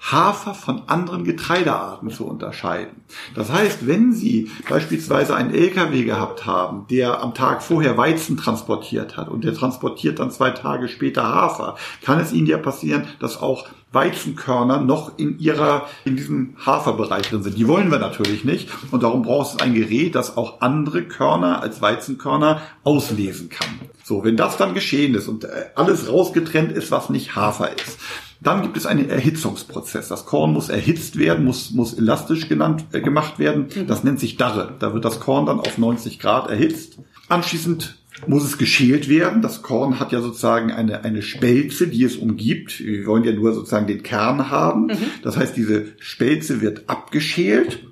Hafer 0.00 0.54
von 0.54 0.82
anderen 0.86 1.24
Getreidearten 1.24 2.10
zu 2.10 2.26
unterscheiden. 2.26 3.02
Das 3.34 3.52
heißt, 3.52 3.86
wenn 3.86 4.12
Sie 4.12 4.50
beispielsweise 4.68 5.34
einen 5.34 5.52
LKW 5.52 6.04
gehabt 6.04 6.46
haben, 6.46 6.86
der 6.88 7.22
am 7.22 7.34
Tag 7.34 7.62
vorher 7.62 7.96
Weizen 7.96 8.36
transportiert 8.36 9.16
hat 9.16 9.28
und 9.28 9.44
der 9.44 9.54
transportiert 9.54 10.18
dann 10.18 10.30
zwei 10.30 10.50
Tage 10.50 10.88
später 10.88 11.22
Hafer, 11.22 11.76
kann 12.02 12.18
es 12.18 12.32
Ihnen 12.32 12.46
ja 12.46 12.58
passieren, 12.58 13.06
dass 13.20 13.40
auch 13.40 13.66
Weizenkörner 13.92 14.80
noch 14.80 15.18
in 15.18 15.38
ihrer, 15.38 15.86
in 16.04 16.16
diesem 16.16 16.54
Haferbereich 16.64 17.28
drin 17.28 17.42
sind. 17.42 17.58
Die 17.58 17.66
wollen 17.66 17.90
wir 17.90 17.98
natürlich 17.98 18.44
nicht. 18.44 18.68
Und 18.92 19.02
darum 19.02 19.22
braucht 19.22 19.54
es 19.54 19.60
ein 19.60 19.74
Gerät, 19.74 20.14
das 20.14 20.36
auch 20.36 20.60
andere 20.60 21.02
Körner 21.02 21.60
als 21.60 21.82
Weizenkörner 21.82 22.62
auslesen 22.84 23.48
kann. 23.48 23.80
So, 24.10 24.24
wenn 24.24 24.36
das 24.36 24.56
dann 24.56 24.74
geschehen 24.74 25.14
ist 25.14 25.28
und 25.28 25.44
äh, 25.44 25.66
alles 25.76 26.08
rausgetrennt 26.08 26.72
ist, 26.72 26.90
was 26.90 27.10
nicht 27.10 27.36
Hafer 27.36 27.70
ist, 27.70 27.96
dann 28.40 28.60
gibt 28.62 28.76
es 28.76 28.84
einen 28.84 29.08
Erhitzungsprozess. 29.08 30.08
Das 30.08 30.26
Korn 30.26 30.52
muss 30.52 30.68
erhitzt 30.68 31.16
werden, 31.16 31.44
muss, 31.44 31.70
muss 31.70 31.94
elastisch 31.94 32.48
genannt, 32.48 32.86
äh, 32.90 33.02
gemacht 33.02 33.38
werden. 33.38 33.68
Mhm. 33.72 33.86
Das 33.86 34.02
nennt 34.02 34.18
sich 34.18 34.36
Darre. 34.36 34.74
Da 34.80 34.94
wird 34.94 35.04
das 35.04 35.20
Korn 35.20 35.46
dann 35.46 35.60
auf 35.60 35.78
90 35.78 36.18
Grad 36.18 36.50
erhitzt. 36.50 36.98
Anschließend 37.28 37.98
muss 38.26 38.42
es 38.42 38.58
geschält 38.58 39.08
werden. 39.08 39.42
Das 39.42 39.62
Korn 39.62 40.00
hat 40.00 40.10
ja 40.10 40.20
sozusagen 40.20 40.72
eine, 40.72 41.04
eine 41.04 41.22
Spelze, 41.22 41.86
die 41.86 42.02
es 42.02 42.16
umgibt. 42.16 42.80
Wir 42.80 43.06
wollen 43.06 43.22
ja 43.22 43.32
nur 43.32 43.54
sozusagen 43.54 43.86
den 43.86 44.02
Kern 44.02 44.50
haben. 44.50 44.86
Mhm. 44.86 44.96
Das 45.22 45.36
heißt, 45.36 45.56
diese 45.56 45.84
Spelze 46.00 46.60
wird 46.60 46.90
abgeschält, 46.90 47.86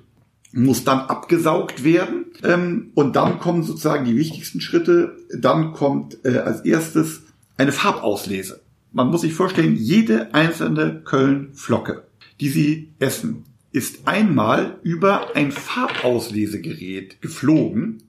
muss 0.51 0.83
dann 0.83 0.99
abgesaugt 0.99 1.85
werden. 1.85 2.25
Ähm, 2.43 2.91
und 2.93 3.15
dann 3.15 3.39
kommen 3.39 3.63
sozusagen 3.63 4.03
die 4.03 4.17
wichtigsten 4.17 4.59
Schritte. 4.59 5.15
Dann 5.37 5.73
kommt 5.73 6.25
äh, 6.25 6.37
als 6.37 6.61
erstes 6.61 7.23
eine 7.57 7.71
Farbauslese 7.71 8.61
man 8.91 9.09
muss 9.09 9.21
sich 9.21 9.33
vorstellen, 9.33 9.75
jede 9.75 10.33
einzelne 10.33 11.01
Köln-Flocke, 11.03 12.07
die 12.39 12.49
Sie 12.49 12.93
essen, 12.99 13.45
ist 13.71 14.07
einmal 14.07 14.79
über 14.81 15.35
ein 15.35 15.51
Farbauslesegerät 15.51 17.21
geflogen. 17.21 18.01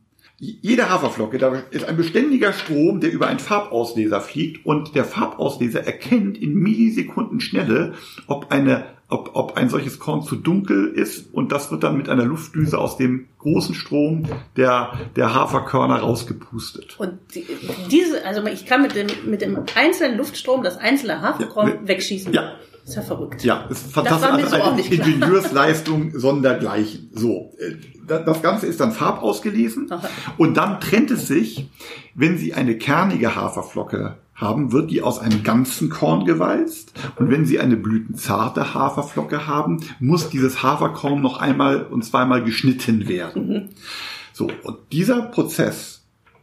Jede 0.43 0.89
Haferflocke, 0.89 1.37
da 1.37 1.63
ist 1.71 1.85
ein 1.85 1.99
beständiger 1.99 2.55
Strom, 2.55 3.01
der 3.01 3.13
über 3.13 3.27
einen 3.27 3.39
Farbausleser 3.39 4.23
fliegt 4.23 4.65
und 4.65 4.95
der 4.95 5.05
Farbausleser 5.05 5.85
erkennt 5.85 6.39
in 6.39 6.55
Millisekunden 6.55 7.41
Schnelle, 7.41 7.93
ob 8.27 8.51
eine 8.51 8.87
ob, 9.11 9.33
ob 9.35 9.57
ein 9.57 9.69
solches 9.69 9.99
Korn 9.99 10.23
zu 10.23 10.37
dunkel 10.37 10.87
ist 10.87 11.35
und 11.35 11.53
das 11.53 11.71
wird 11.71 11.83
dann 11.83 11.97
mit 11.97 12.09
einer 12.09 12.25
Luftdüse 12.25 12.79
aus 12.79 12.97
dem 12.97 13.27
großen 13.39 13.75
Strom 13.75 14.25
der, 14.57 14.93
der 15.17 15.35
Haferkörner 15.35 15.97
rausgepustet. 15.97 16.95
Und 16.99 17.19
die, 17.35 17.45
diese, 17.91 18.25
also 18.25 18.47
ich 18.47 18.67
kann 18.67 18.83
mit 18.83 18.95
dem, 18.95 19.09
mit 19.27 19.43
dem 19.43 19.65
einzelnen 19.75 20.17
Luftstrom 20.17 20.63
das 20.63 20.79
einzelne 20.79 21.21
Haferkorn 21.23 21.69
ja, 21.69 21.89
wegschießen. 21.89 22.33
Ja. 22.33 22.53
Ist 22.85 22.97
ja 22.97 23.03
verrückt. 23.03 23.45
Ja, 23.45 23.67
ist 23.71 23.93
fantastisch. 23.93 24.53
Also 24.53 24.63
eine 24.63 24.81
Ingenieursleistung 24.83 26.19
sondergleichen. 26.19 27.11
So, 27.15 27.53
äh, 27.59 27.75
das 28.07 28.43
Ganze 28.43 28.67
ist 28.67 28.81
dann 28.81 28.93
farbausgelesen 28.93 29.91
und 30.37 30.57
dann 30.57 30.81
trennt 30.81 31.11
es 31.13 31.29
sich, 31.29 31.69
wenn 32.15 32.39
Sie 32.39 32.55
eine 32.55 32.77
kernige 32.77 33.37
Haferflocke 33.37 34.17
haben, 34.35 34.73
wird 34.73 34.91
die 34.91 35.03
aus 35.03 35.19
einem 35.21 35.45
ganzen 35.45 35.91
Korn 35.91 36.25
gewalzt. 36.25 36.93
Und 37.17 37.31
wenn 37.31 37.45
Sie 37.45 37.61
eine 37.61 37.77
blütenzarte 37.77 38.75
Haferflocke 38.75 39.47
haben, 39.47 39.85
muss 40.01 40.31
dieses 40.31 40.63
Haferkorn 40.63 41.21
noch 41.21 41.39
einmal 41.39 41.85
und 41.85 42.05
zweimal 42.05 42.43
geschnitten 42.43 43.07
werden. 43.07 43.49
Mhm. 43.49 43.69
So, 44.33 44.51
und 44.65 44.79
dieser 44.91 45.23
Prozess 45.23 46.01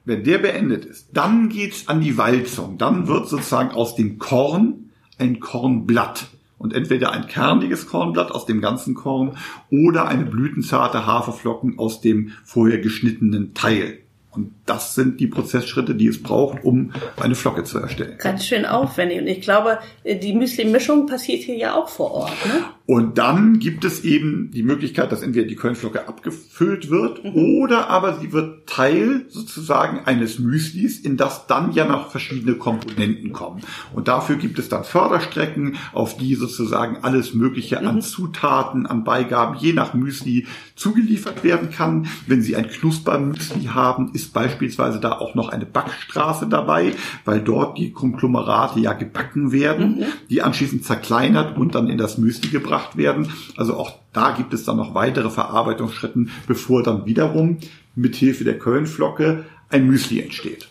wenn 0.07 0.23
der 0.23 0.37
beendet 0.37 0.85
ist, 0.85 1.09
dann 1.11 1.49
geht's 1.49 1.89
an 1.89 1.99
die 1.99 2.17
Walzung. 2.17 2.77
Dann 2.77 3.09
wird 3.09 3.27
sozusagen 3.27 3.71
aus 3.71 3.95
dem 3.95 4.17
Korn 4.17 4.86
ein 5.17 5.39
Kornblatt. 5.39 6.27
Und 6.59 6.73
entweder 6.73 7.11
ein 7.11 7.27
kerniges 7.27 7.85
Kornblatt 7.85 8.31
aus 8.31 8.47
dem 8.47 8.61
ganzen 8.61 8.95
Korn 8.95 9.37
oder 9.69 10.07
eine 10.07 10.25
blütenzarte 10.25 11.05
Haferflocken 11.05 11.77
aus 11.77 12.01
dem 12.01 12.31
vorher 12.43 12.79
geschnittenen 12.79 13.53
Teil. 13.53 13.99
Und 14.31 14.53
das 14.65 14.93
sind 14.93 15.19
die 15.19 15.27
Prozessschritte, 15.27 15.95
die 15.95 16.07
es 16.07 16.21
braucht, 16.21 16.63
um 16.63 16.91
eine 17.19 17.35
Flocke 17.35 17.63
zu 17.63 17.79
erstellen. 17.79 18.17
Ganz 18.19 18.45
schön 18.45 18.65
aufwendig. 18.65 19.19
Und 19.19 19.27
ich 19.27 19.41
glaube, 19.41 19.79
die 20.03 20.33
Müsli-Mischung 20.33 21.07
passiert 21.07 21.43
hier 21.43 21.57
ja 21.57 21.75
auch 21.75 21.89
vor 21.89 22.11
Ort. 22.11 22.45
Ne? 22.45 22.65
Und 22.87 23.17
dann 23.17 23.59
gibt 23.59 23.83
es 23.83 24.05
eben 24.05 24.49
die 24.51 24.63
Möglichkeit, 24.63 25.11
dass 25.11 25.21
entweder 25.21 25.45
die 25.45 25.57
Kölnflocke 25.57 26.07
abgefüllt 26.07 26.89
wird 26.89 27.21
mhm. 27.21 27.33
oder 27.33 27.89
aber 27.89 28.17
sie 28.17 28.31
wird 28.31 28.65
Teil 28.65 29.25
sozusagen 29.27 30.05
eines 30.05 30.39
Müslis, 30.39 30.97
in 30.97 31.17
das 31.17 31.47
dann 31.47 31.73
ja 31.73 31.85
noch 31.85 32.11
verschiedene 32.11 32.55
Komponenten 32.55 33.33
kommen. 33.33 33.61
Und 33.93 34.07
dafür 34.07 34.37
gibt 34.37 34.57
es 34.57 34.69
dann 34.69 34.85
Förderstrecken, 34.85 35.75
auf 35.91 36.15
die 36.15 36.35
sozusagen 36.35 36.99
alles 37.01 37.33
Mögliche 37.33 37.77
mhm. 37.81 37.87
an 37.87 38.01
Zutaten, 38.01 38.85
an 38.85 39.03
Beigaben 39.03 39.57
je 39.59 39.73
nach 39.73 39.93
Müsli 39.93 40.47
zugeliefert 40.77 41.43
werden 41.43 41.71
kann. 41.71 42.07
Wenn 42.25 42.41
Sie 42.41 42.55
ein 42.55 42.69
Knuspermüsli 42.69 43.65
haben, 43.65 44.13
ist 44.13 44.31
beispielsweise 44.31 45.01
da 45.01 45.11
auch 45.11 45.35
noch 45.35 45.49
eine 45.49 45.65
Backstraße 45.65 46.47
dabei, 46.47 46.93
weil 47.25 47.41
dort 47.41 47.77
die 47.77 47.91
Konglomerate 47.91 48.79
ja 48.79 48.93
gebacken 48.93 49.51
werden, 49.51 49.97
mhm. 49.97 50.05
die 50.29 50.41
anschließend 50.41 50.85
zerkleinert 50.85 51.57
und 51.57 51.75
dann 51.75 51.89
in 51.89 51.97
das 51.97 52.17
Müsli 52.17 52.47
gebracht 52.47 52.76
werden. 52.95 53.31
Also 53.55 53.75
auch 53.75 53.93
da 54.13 54.31
gibt 54.31 54.53
es 54.53 54.63
dann 54.63 54.77
noch 54.77 54.93
weitere 54.93 55.29
Verarbeitungsschritten, 55.29 56.31
bevor 56.47 56.83
dann 56.83 57.05
wiederum 57.05 57.57
mit 57.95 58.15
Hilfe 58.15 58.43
der 58.43 58.59
Kölnflocke 58.59 59.45
ein 59.69 59.87
Müsli 59.87 60.21
entsteht. 60.21 60.69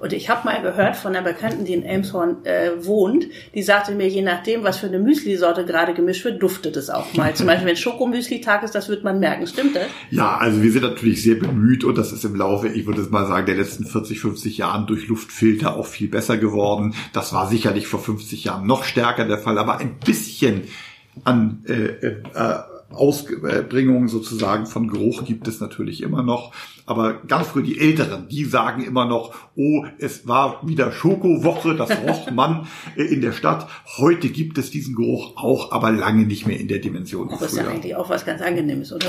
Und 0.00 0.12
ich 0.12 0.28
habe 0.28 0.44
mal 0.44 0.60
gehört 0.60 0.96
von 0.96 1.14
einer 1.14 1.22
Bekannten, 1.24 1.64
die 1.64 1.74
in 1.74 1.84
Elmshorn 1.84 2.44
äh, 2.44 2.70
wohnt, 2.84 3.26
die 3.54 3.62
sagte 3.62 3.94
mir, 3.94 4.08
je 4.08 4.22
nachdem, 4.22 4.64
was 4.64 4.78
für 4.78 4.88
eine 4.88 4.98
Müsli-Sorte 4.98 5.64
gerade 5.64 5.94
gemischt 5.94 6.24
wird, 6.24 6.42
duftet 6.42 6.76
es 6.76 6.90
auch 6.90 7.14
mal. 7.14 7.34
Zum 7.34 7.46
Beispiel, 7.46 7.68
wenn 7.68 7.76
Schokomüsli-Tag 7.76 8.64
ist, 8.64 8.74
das 8.74 8.88
wird 8.88 9.04
man 9.04 9.20
merken. 9.20 9.46
Stimmt 9.46 9.76
das? 9.76 9.86
Ja, 10.10 10.36
also 10.38 10.62
wir 10.62 10.72
sind 10.72 10.82
natürlich 10.82 11.22
sehr 11.22 11.36
bemüht 11.36 11.84
und 11.84 11.96
das 11.96 12.12
ist 12.12 12.24
im 12.24 12.34
Laufe, 12.34 12.68
ich 12.68 12.86
würde 12.86 13.02
mal 13.10 13.26
sagen, 13.26 13.46
der 13.46 13.54
letzten 13.54 13.84
40, 13.84 14.18
50 14.18 14.58
Jahren 14.58 14.88
durch 14.88 15.06
Luftfilter 15.06 15.76
auch 15.76 15.86
viel 15.86 16.08
besser 16.08 16.36
geworden. 16.36 16.94
Das 17.12 17.32
war 17.32 17.48
sicherlich 17.48 17.86
vor 17.86 18.00
50 18.00 18.42
Jahren 18.42 18.66
noch 18.66 18.82
stärker 18.82 19.24
der 19.24 19.38
Fall, 19.38 19.58
aber 19.58 19.78
ein 19.78 19.98
bisschen 20.04 20.62
an 21.24 21.64
äh, 21.66 21.72
äh, 21.72 22.22
Ausbringung 22.90 24.08
sozusagen 24.08 24.66
von 24.66 24.88
Geruch 24.88 25.24
gibt 25.24 25.48
es 25.48 25.60
natürlich 25.60 26.02
immer 26.02 26.22
noch. 26.22 26.52
Aber 26.92 27.14
ganz 27.26 27.46
früh 27.46 27.62
die 27.62 27.78
Älteren, 27.78 28.28
die 28.28 28.44
sagen 28.44 28.84
immer 28.84 29.06
noch, 29.06 29.34
oh, 29.56 29.86
es 29.96 30.28
war 30.28 30.60
wieder 30.62 30.92
Schokowoche, 30.92 31.74
das 31.74 31.88
roch 32.06 32.30
man 32.30 32.66
äh, 32.96 33.04
in 33.04 33.22
der 33.22 33.32
Stadt. 33.32 33.66
Heute 33.96 34.28
gibt 34.28 34.58
es 34.58 34.70
diesen 34.70 34.94
Geruch 34.94 35.38
auch, 35.38 35.72
aber 35.72 35.90
lange 35.90 36.26
nicht 36.26 36.46
mehr 36.46 36.60
in 36.60 36.68
der 36.68 36.80
Dimension. 36.80 37.30
Das 37.30 37.40
ist 37.40 37.56
ja 37.56 37.66
eigentlich 37.66 37.96
auch 37.96 38.10
was 38.10 38.26
ganz 38.26 38.42
Angenehmes, 38.42 38.92
oder? 38.92 39.06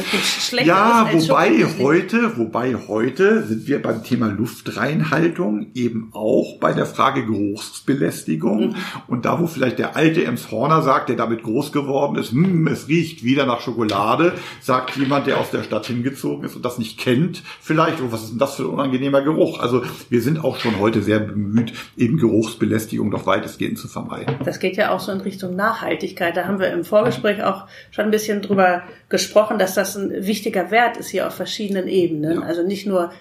Ja, 0.64 1.10
wobei 1.12 1.66
heute, 1.78 2.38
wobei 2.38 2.76
heute 2.88 3.44
sind 3.44 3.68
wir 3.68 3.82
beim 3.82 4.02
Thema 4.02 4.28
Luftreinhaltung 4.28 5.68
eben 5.74 6.10
auch 6.14 6.60
bei 6.62 6.72
der 6.72 6.86
Frage 6.86 7.26
Geruchsbelästigung. 7.26 8.68
Mhm. 8.68 8.76
Und 9.08 9.26
da, 9.26 9.42
wo 9.42 9.48
vielleicht 9.48 9.78
der 9.78 9.98
alte 9.98 10.24
Emshorner 10.24 10.84
sagt, 10.84 11.10
der 11.10 11.18
damit 11.18 11.44
groß 11.44 11.74
geworden 11.74 12.16
ist, 12.16 12.32
hm, 12.32 12.66
es 12.68 12.88
riecht 12.88 13.26
wieder 13.26 13.46
nach 13.46 13.60
Schokolade, 13.60 14.36
sagt 14.62 14.96
jemand, 14.96 15.28
der 15.28 15.42
aus 15.42 15.52
der 15.52 15.64
Stadt 15.64 15.86
hingezogen 15.86 16.46
ist 16.46 16.56
und 16.56 16.64
das 16.64 16.78
nicht 16.78 16.98
kennt, 16.98 17.44
vielleicht, 17.60 17.73
oh, 17.80 18.12
was 18.12 18.24
ist 18.24 18.32
denn 18.32 18.40
das 18.40 18.56
für 18.56 18.64
ein 18.64 18.70
unangenehmer 18.70 19.22
Geruch? 19.22 19.60
Also 19.60 19.84
wir 20.10 20.22
sind 20.22 20.44
auch 20.44 20.58
schon 20.58 20.80
heute 20.80 21.02
sehr 21.02 21.20
bemüht, 21.20 21.74
eben 21.98 22.18
Geruchsbelästigung 22.18 23.12
doch 23.12 23.26
weitestgehend 23.26 23.78
zu 23.78 23.88
vermeiden. 23.88 24.36
Das 24.44 24.60
geht 24.60 24.78
ja 24.78 24.92
auch 24.92 25.00
so 25.00 25.12
in 25.12 25.22
Richtung 25.22 25.56
Nachhaltigkeit. 25.56 26.36
Da 26.38 26.46
haben 26.46 26.60
wir 26.60 26.72
im 26.72 26.84
Vorgespräch 26.84 27.44
auch 27.44 27.66
schon 27.92 28.06
ein 28.06 28.12
bisschen 28.12 28.42
drüber 28.42 28.84
gesprochen, 29.10 29.60
dass 29.60 29.76
das 29.76 29.96
ein 29.96 30.12
wichtiger 30.26 30.72
Wert 30.72 30.98
ist 30.98 31.10
hier 31.10 31.28
auf 31.28 31.36
verschiedenen 31.36 31.88
Ebenen. 31.88 32.42
Ja. 32.42 32.46
Also 32.46 32.64
nicht 32.64 32.86
nur 32.88 33.12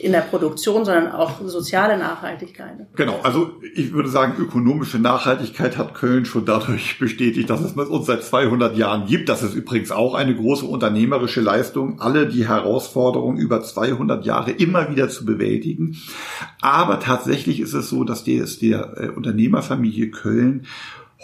in 0.00 0.12
der 0.12 0.20
Produktion, 0.20 0.84
sondern 0.84 1.12
auch 1.12 1.40
soziale 1.46 1.96
Nachhaltigkeit. 1.96 2.72
Genau, 2.96 3.20
also 3.22 3.52
ich 3.74 3.92
würde 3.92 4.08
sagen, 4.08 4.34
ökonomische 4.38 4.98
Nachhaltigkeit 4.98 5.78
hat 5.78 5.94
Köln 5.94 6.24
schon 6.24 6.44
dadurch 6.44 6.98
bestätigt, 7.00 7.48
dass 7.50 7.60
es 7.60 7.72
uns 7.72 8.06
seit 8.06 8.24
200 8.24 8.76
Jahren 8.76 9.06
gibt. 9.06 9.28
Das 9.28 9.42
ist 9.42 9.54
übrigens 9.54 9.92
auch 9.92 10.14
eine 10.14 10.34
große 10.34 10.64
unternehmerische 10.64 11.40
Leistung, 11.40 12.00
alle 12.00 12.26
die 12.26 12.48
Herausforderungen 12.48 13.38
über 13.38 13.62
200 13.82 14.24
Jahre 14.24 14.52
immer 14.52 14.90
wieder 14.90 15.08
zu 15.08 15.24
bewältigen. 15.24 15.96
Aber 16.60 17.00
tatsächlich 17.00 17.60
ist 17.60 17.74
es 17.74 17.88
so, 17.88 18.04
dass 18.04 18.24
die, 18.24 18.42
der 18.60 18.96
äh, 18.96 19.08
Unternehmerfamilie 19.08 20.10
Köln 20.10 20.66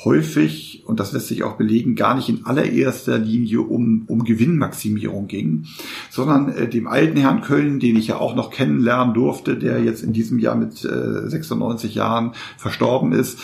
häufig, 0.04 0.84
und 0.86 1.00
das 1.00 1.12
lässt 1.12 1.28
sich 1.28 1.42
auch 1.42 1.56
belegen, 1.56 1.96
gar 1.96 2.14
nicht 2.14 2.28
in 2.28 2.46
allererster 2.46 3.18
Linie 3.18 3.62
um, 3.62 4.04
um 4.06 4.24
Gewinnmaximierung 4.24 5.26
ging, 5.26 5.66
sondern 6.10 6.50
äh, 6.50 6.68
dem 6.68 6.86
alten 6.86 7.16
Herrn 7.16 7.42
Köln, 7.42 7.80
den 7.80 7.96
ich 7.96 8.08
ja 8.08 8.16
auch 8.16 8.34
noch 8.34 8.50
kennenlernen 8.50 9.14
durfte, 9.14 9.56
der 9.56 9.82
jetzt 9.82 10.02
in 10.02 10.12
diesem 10.12 10.38
Jahr 10.38 10.56
mit 10.56 10.84
äh, 10.84 11.28
96 11.28 11.94
Jahren 11.94 12.32
verstorben 12.56 13.12
ist, 13.12 13.40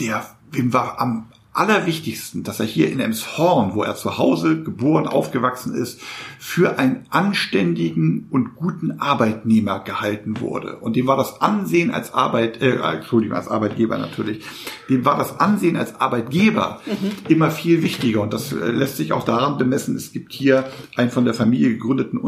der 0.00 0.24
dem 0.54 0.72
war 0.72 1.00
am 1.00 1.26
allerwichtigsten, 1.56 2.42
dass 2.42 2.60
er 2.60 2.66
hier 2.66 2.90
in 2.90 3.00
Emshorn, 3.00 3.74
wo 3.74 3.82
er 3.82 3.96
zu 3.96 4.18
Hause 4.18 4.62
geboren, 4.62 5.06
aufgewachsen 5.06 5.74
ist, 5.74 6.00
für 6.38 6.78
einen 6.78 7.06
anständigen 7.10 8.28
und 8.30 8.56
guten 8.56 9.00
Arbeitnehmer 9.00 9.80
gehalten 9.80 10.40
wurde. 10.40 10.76
Und 10.76 10.96
dem 10.96 11.06
war 11.06 11.16
das 11.16 11.40
Ansehen 11.40 11.90
als 11.90 12.12
Arbeit, 12.12 12.60
äh, 12.60 12.76
Entschuldigung, 12.76 13.36
als 13.36 13.48
Arbeitgeber 13.48 13.98
natürlich, 13.98 14.44
dem 14.88 15.04
war 15.04 15.16
das 15.16 15.40
Ansehen 15.40 15.76
als 15.76 16.00
Arbeitgeber 16.00 16.80
mhm. 16.86 17.12
immer 17.28 17.50
viel 17.50 17.82
wichtiger. 17.82 18.20
Und 18.20 18.32
das 18.34 18.52
äh, 18.52 18.56
lässt 18.56 18.96
sich 18.96 19.12
auch 19.12 19.24
daran 19.24 19.56
bemessen, 19.56 19.96
es 19.96 20.12
gibt 20.12 20.32
hier 20.32 20.64
einen 20.96 21.10
von 21.10 21.24
der 21.24 21.34
Familie 21.34 21.70
gegründeten 21.70 22.18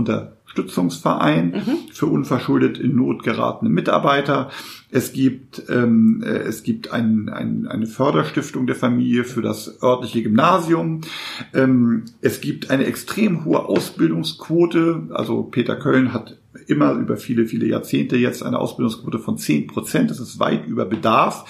Unterstützungsverein 0.49 1.51
mhm. 1.51 1.93
für 1.93 2.07
unverschuldet 2.07 2.79
in 2.79 2.97
Not 2.97 3.23
geratene 3.23 3.71
Mitarbeiter. 3.71 4.51
Es 4.91 5.13
gibt, 5.13 5.63
ähm, 5.69 6.23
äh, 6.25 6.31
es 6.31 6.63
gibt 6.63 6.93
ein, 6.93 7.29
ein, 7.29 7.67
eine 7.67 7.87
Förderstiftung 7.87 8.67
der 8.67 8.77
Familie 8.77 9.25
für 9.25 9.43
das 9.43 9.83
örtliche 9.83 10.23
Gymnasium. 10.23 11.03
Ähm, 11.55 12.05
es 12.21 12.41
gibt 12.41 12.71
eine 12.71 12.87
extrem 12.87 13.45
hohe 13.45 13.67
Ausbildungsquote. 13.67 15.09
Also 15.11 15.43
Peter 15.43 15.77
Köln 15.77 16.13
hat 16.13 16.39
immer 16.67 16.93
über 16.95 17.17
viele, 17.17 17.47
viele 17.47 17.67
Jahrzehnte 17.67 18.17
jetzt 18.17 18.43
eine 18.43 18.59
Ausbildungsquote 18.59 19.19
von 19.19 19.39
zehn 19.39 19.67
Prozent. 19.67 20.11
Das 20.11 20.21
ist 20.21 20.41
weit 20.41 20.67
über 20.67 20.87
Bedarf, 20.87 21.45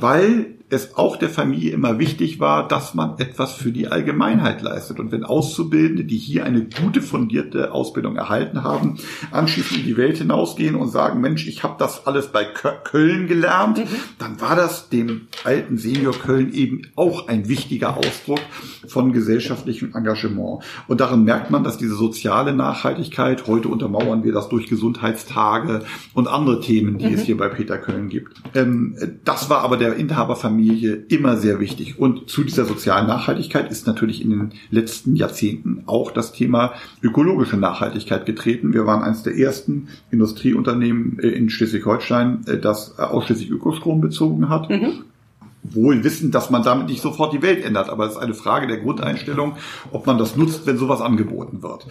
weil 0.00 0.54
es 0.70 0.96
auch 0.96 1.16
der 1.16 1.28
Familie 1.28 1.72
immer 1.72 1.98
wichtig 1.98 2.38
war, 2.38 2.66
dass 2.66 2.94
man 2.94 3.18
etwas 3.18 3.54
für 3.54 3.72
die 3.72 3.88
Allgemeinheit 3.88 4.62
leistet. 4.62 5.00
Und 5.00 5.10
wenn 5.10 5.24
Auszubildende, 5.24 6.04
die 6.04 6.16
hier 6.16 6.44
eine 6.44 6.64
gute 6.64 7.02
fundierte 7.02 7.72
Ausbildung 7.72 8.16
erhalten 8.16 8.62
haben, 8.62 8.98
anschließend 9.32 9.80
in 9.80 9.86
die 9.86 9.96
Welt 9.96 10.18
hinausgehen 10.18 10.76
und 10.76 10.88
sagen, 10.88 11.20
Mensch, 11.20 11.48
ich 11.48 11.64
habe 11.64 11.74
das 11.78 12.06
alles 12.06 12.28
bei 12.28 12.44
Köln 12.44 13.26
gelernt, 13.26 13.78
mhm. 13.78 13.88
dann 14.18 14.40
war 14.40 14.54
das 14.54 14.88
dem 14.88 15.22
alten 15.42 15.76
Senior 15.76 16.14
Köln 16.14 16.52
eben 16.52 16.82
auch 16.94 17.26
ein 17.26 17.48
wichtiger 17.48 17.96
Ausdruck 17.96 18.40
von 18.86 19.12
gesellschaftlichem 19.12 19.92
Engagement. 19.94 20.62
Und 20.86 21.00
darin 21.00 21.24
merkt 21.24 21.50
man, 21.50 21.64
dass 21.64 21.78
diese 21.78 21.96
soziale 21.96 22.54
Nachhaltigkeit, 22.54 23.48
heute 23.48 23.68
untermauern 23.68 24.22
wir 24.22 24.32
das 24.32 24.48
durch 24.48 24.68
Gesundheitstage 24.68 25.82
und 26.14 26.28
andere 26.28 26.60
Themen, 26.60 26.98
die 26.98 27.08
mhm. 27.08 27.14
es 27.14 27.22
hier 27.22 27.36
bei 27.36 27.48
Peter 27.48 27.76
Köln 27.76 28.08
gibt. 28.08 28.40
Ähm, 28.54 28.96
das 29.24 29.50
war 29.50 29.62
aber 29.62 29.76
der 29.76 29.96
Inhaberfamilie 29.96 30.59
Familie 30.60 31.04
immer 31.08 31.38
sehr 31.38 31.58
wichtig. 31.58 31.98
Und 31.98 32.28
zu 32.28 32.44
dieser 32.44 32.66
sozialen 32.66 33.06
Nachhaltigkeit 33.06 33.70
ist 33.70 33.86
natürlich 33.86 34.22
in 34.22 34.30
den 34.30 34.52
letzten 34.70 35.16
Jahrzehnten 35.16 35.84
auch 35.86 36.10
das 36.10 36.32
Thema 36.32 36.74
ökologische 37.02 37.56
Nachhaltigkeit 37.56 38.26
getreten. 38.26 38.74
Wir 38.74 38.86
waren 38.86 39.02
eines 39.02 39.22
der 39.22 39.38
ersten 39.38 39.88
Industrieunternehmen 40.10 41.18
äh, 41.18 41.28
in 41.28 41.48
Schleswig-Holstein, 41.48 42.44
äh, 42.46 42.58
das 42.58 42.98
ausschließlich 42.98 43.50
Ökostrom 43.50 44.02
bezogen 44.02 44.50
hat. 44.50 44.68
Mhm 44.68 45.04
wohl 45.62 46.02
wissen, 46.04 46.30
dass 46.30 46.50
man 46.50 46.62
damit 46.62 46.88
nicht 46.88 47.02
sofort 47.02 47.32
die 47.32 47.42
Welt 47.42 47.64
ändert. 47.64 47.90
Aber 47.90 48.06
es 48.06 48.12
ist 48.12 48.18
eine 48.18 48.34
Frage 48.34 48.66
der 48.66 48.78
Grundeinstellung, 48.78 49.56
ob 49.92 50.06
man 50.06 50.18
das 50.18 50.36
nutzt, 50.36 50.66
wenn 50.66 50.78
sowas 50.78 51.00
angeboten 51.00 51.62
wird. 51.62 51.86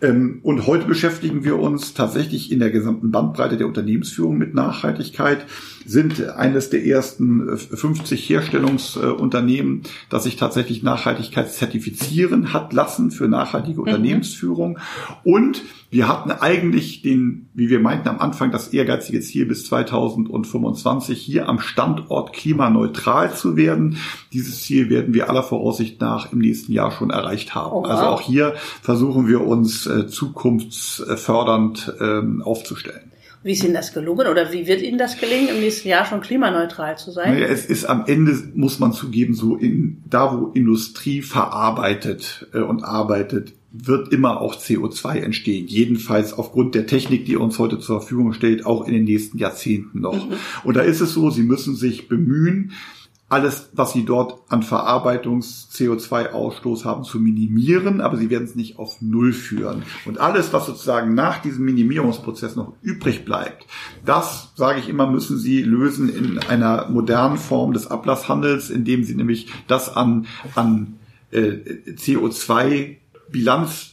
Ähm, 0.00 0.40
und 0.42 0.66
heute 0.66 0.86
beschäftigen 0.86 1.44
wir 1.44 1.58
uns 1.58 1.94
tatsächlich 1.94 2.50
in 2.50 2.58
der 2.58 2.70
gesamten 2.70 3.10
Bandbreite 3.10 3.56
der 3.56 3.66
Unternehmensführung 3.66 4.38
mit 4.38 4.54
Nachhaltigkeit, 4.54 5.46
sind 5.86 6.28
eines 6.30 6.70
der 6.70 6.84
ersten 6.84 7.56
50 7.56 8.30
äh, 8.30 8.34
Herstellungsunternehmen, 8.34 9.82
das 10.08 10.24
sich 10.24 10.36
tatsächlich 10.36 10.82
Nachhaltigkeit 10.82 11.52
zertifizieren 11.52 12.52
hat 12.52 12.72
lassen 12.72 13.10
für 13.10 13.28
nachhaltige 13.28 13.80
mhm. 13.80 13.86
Unternehmensführung. 13.86 14.78
Und 15.24 15.62
wir 15.92 16.08
hatten 16.08 16.30
eigentlich 16.30 17.02
den, 17.02 17.50
wie 17.52 17.68
wir 17.68 17.78
meinten 17.78 18.08
am 18.08 18.18
Anfang, 18.18 18.50
das 18.50 18.68
ehrgeizige 18.68 19.20
Ziel 19.20 19.44
bis 19.44 19.66
2025 19.66 21.20
hier 21.20 21.50
am 21.50 21.58
Standort 21.58 22.32
klimaneutral 22.32 23.34
zu 23.34 23.56
werden. 23.56 23.98
Dieses 24.32 24.62
Ziel 24.62 24.88
werden 24.88 25.12
wir 25.12 25.28
aller 25.28 25.42
Voraussicht 25.42 26.00
nach 26.00 26.32
im 26.32 26.38
nächsten 26.38 26.72
Jahr 26.72 26.92
schon 26.92 27.10
erreicht 27.10 27.54
haben. 27.54 27.72
Oh, 27.72 27.82
wow. 27.82 27.90
Also 27.90 28.04
auch 28.04 28.20
hier 28.22 28.54
versuchen 28.80 29.28
wir 29.28 29.42
uns 29.46 29.86
äh, 29.86 30.06
zukunftsfördernd 30.06 31.94
ähm, 32.00 32.40
aufzustellen. 32.40 33.11
Wie 33.42 33.52
ist 33.52 33.64
Ihnen 33.64 33.74
das 33.74 33.92
gelungen 33.92 34.28
oder 34.28 34.52
wie 34.52 34.66
wird 34.66 34.82
Ihnen 34.82 34.98
das 34.98 35.18
gelingen, 35.18 35.48
im 35.48 35.60
nächsten 35.60 35.88
Jahr 35.88 36.04
schon 36.04 36.20
klimaneutral 36.20 36.96
zu 36.96 37.10
sein? 37.10 37.34
Naja, 37.34 37.46
es 37.46 37.66
ist 37.66 37.84
am 37.84 38.04
Ende, 38.06 38.36
muss 38.54 38.78
man 38.78 38.92
zugeben, 38.92 39.34
so 39.34 39.56
in, 39.56 40.02
da 40.08 40.38
wo 40.38 40.46
Industrie 40.48 41.22
verarbeitet 41.22 42.48
äh, 42.52 42.60
und 42.60 42.84
arbeitet, 42.84 43.54
wird 43.72 44.12
immer 44.12 44.40
auch 44.40 44.54
CO2 44.54 45.20
entstehen. 45.20 45.66
Jedenfalls 45.66 46.34
aufgrund 46.34 46.74
der 46.74 46.86
Technik, 46.86 47.24
die 47.24 47.36
uns 47.36 47.58
heute 47.58 47.78
zur 47.78 48.00
Verfügung 48.00 48.32
steht, 48.34 48.66
auch 48.66 48.86
in 48.86 48.92
den 48.92 49.04
nächsten 49.04 49.38
Jahrzehnten 49.38 50.00
noch. 50.00 50.28
Mhm. 50.28 50.34
Und 50.62 50.76
da 50.76 50.82
ist 50.82 51.00
es 51.00 51.12
so, 51.14 51.30
Sie 51.30 51.42
müssen 51.42 51.74
sich 51.74 52.08
bemühen, 52.08 52.72
alles, 53.32 53.70
was 53.72 53.94
sie 53.94 54.04
dort 54.04 54.42
an 54.50 54.62
Verarbeitungs-CO2-Ausstoß 54.62 56.84
haben, 56.84 57.02
zu 57.02 57.18
minimieren, 57.18 58.02
aber 58.02 58.18
sie 58.18 58.28
werden 58.28 58.44
es 58.44 58.54
nicht 58.54 58.78
auf 58.78 59.00
Null 59.00 59.32
führen. 59.32 59.84
Und 60.04 60.20
alles, 60.20 60.52
was 60.52 60.66
sozusagen 60.66 61.14
nach 61.14 61.40
diesem 61.40 61.64
Minimierungsprozess 61.64 62.56
noch 62.56 62.74
übrig 62.82 63.24
bleibt, 63.24 63.66
das, 64.04 64.52
sage 64.54 64.80
ich 64.80 64.90
immer, 64.90 65.10
müssen 65.10 65.38
sie 65.38 65.62
lösen 65.62 66.14
in 66.14 66.40
einer 66.40 66.90
modernen 66.90 67.38
Form 67.38 67.72
des 67.72 67.86
Ablasshandels, 67.86 68.68
indem 68.68 69.02
sie 69.02 69.14
nämlich 69.14 69.50
das 69.66 69.96
an, 69.96 70.26
an 70.54 70.98
äh, 71.30 71.52
CO2-Bilanz 71.88 73.91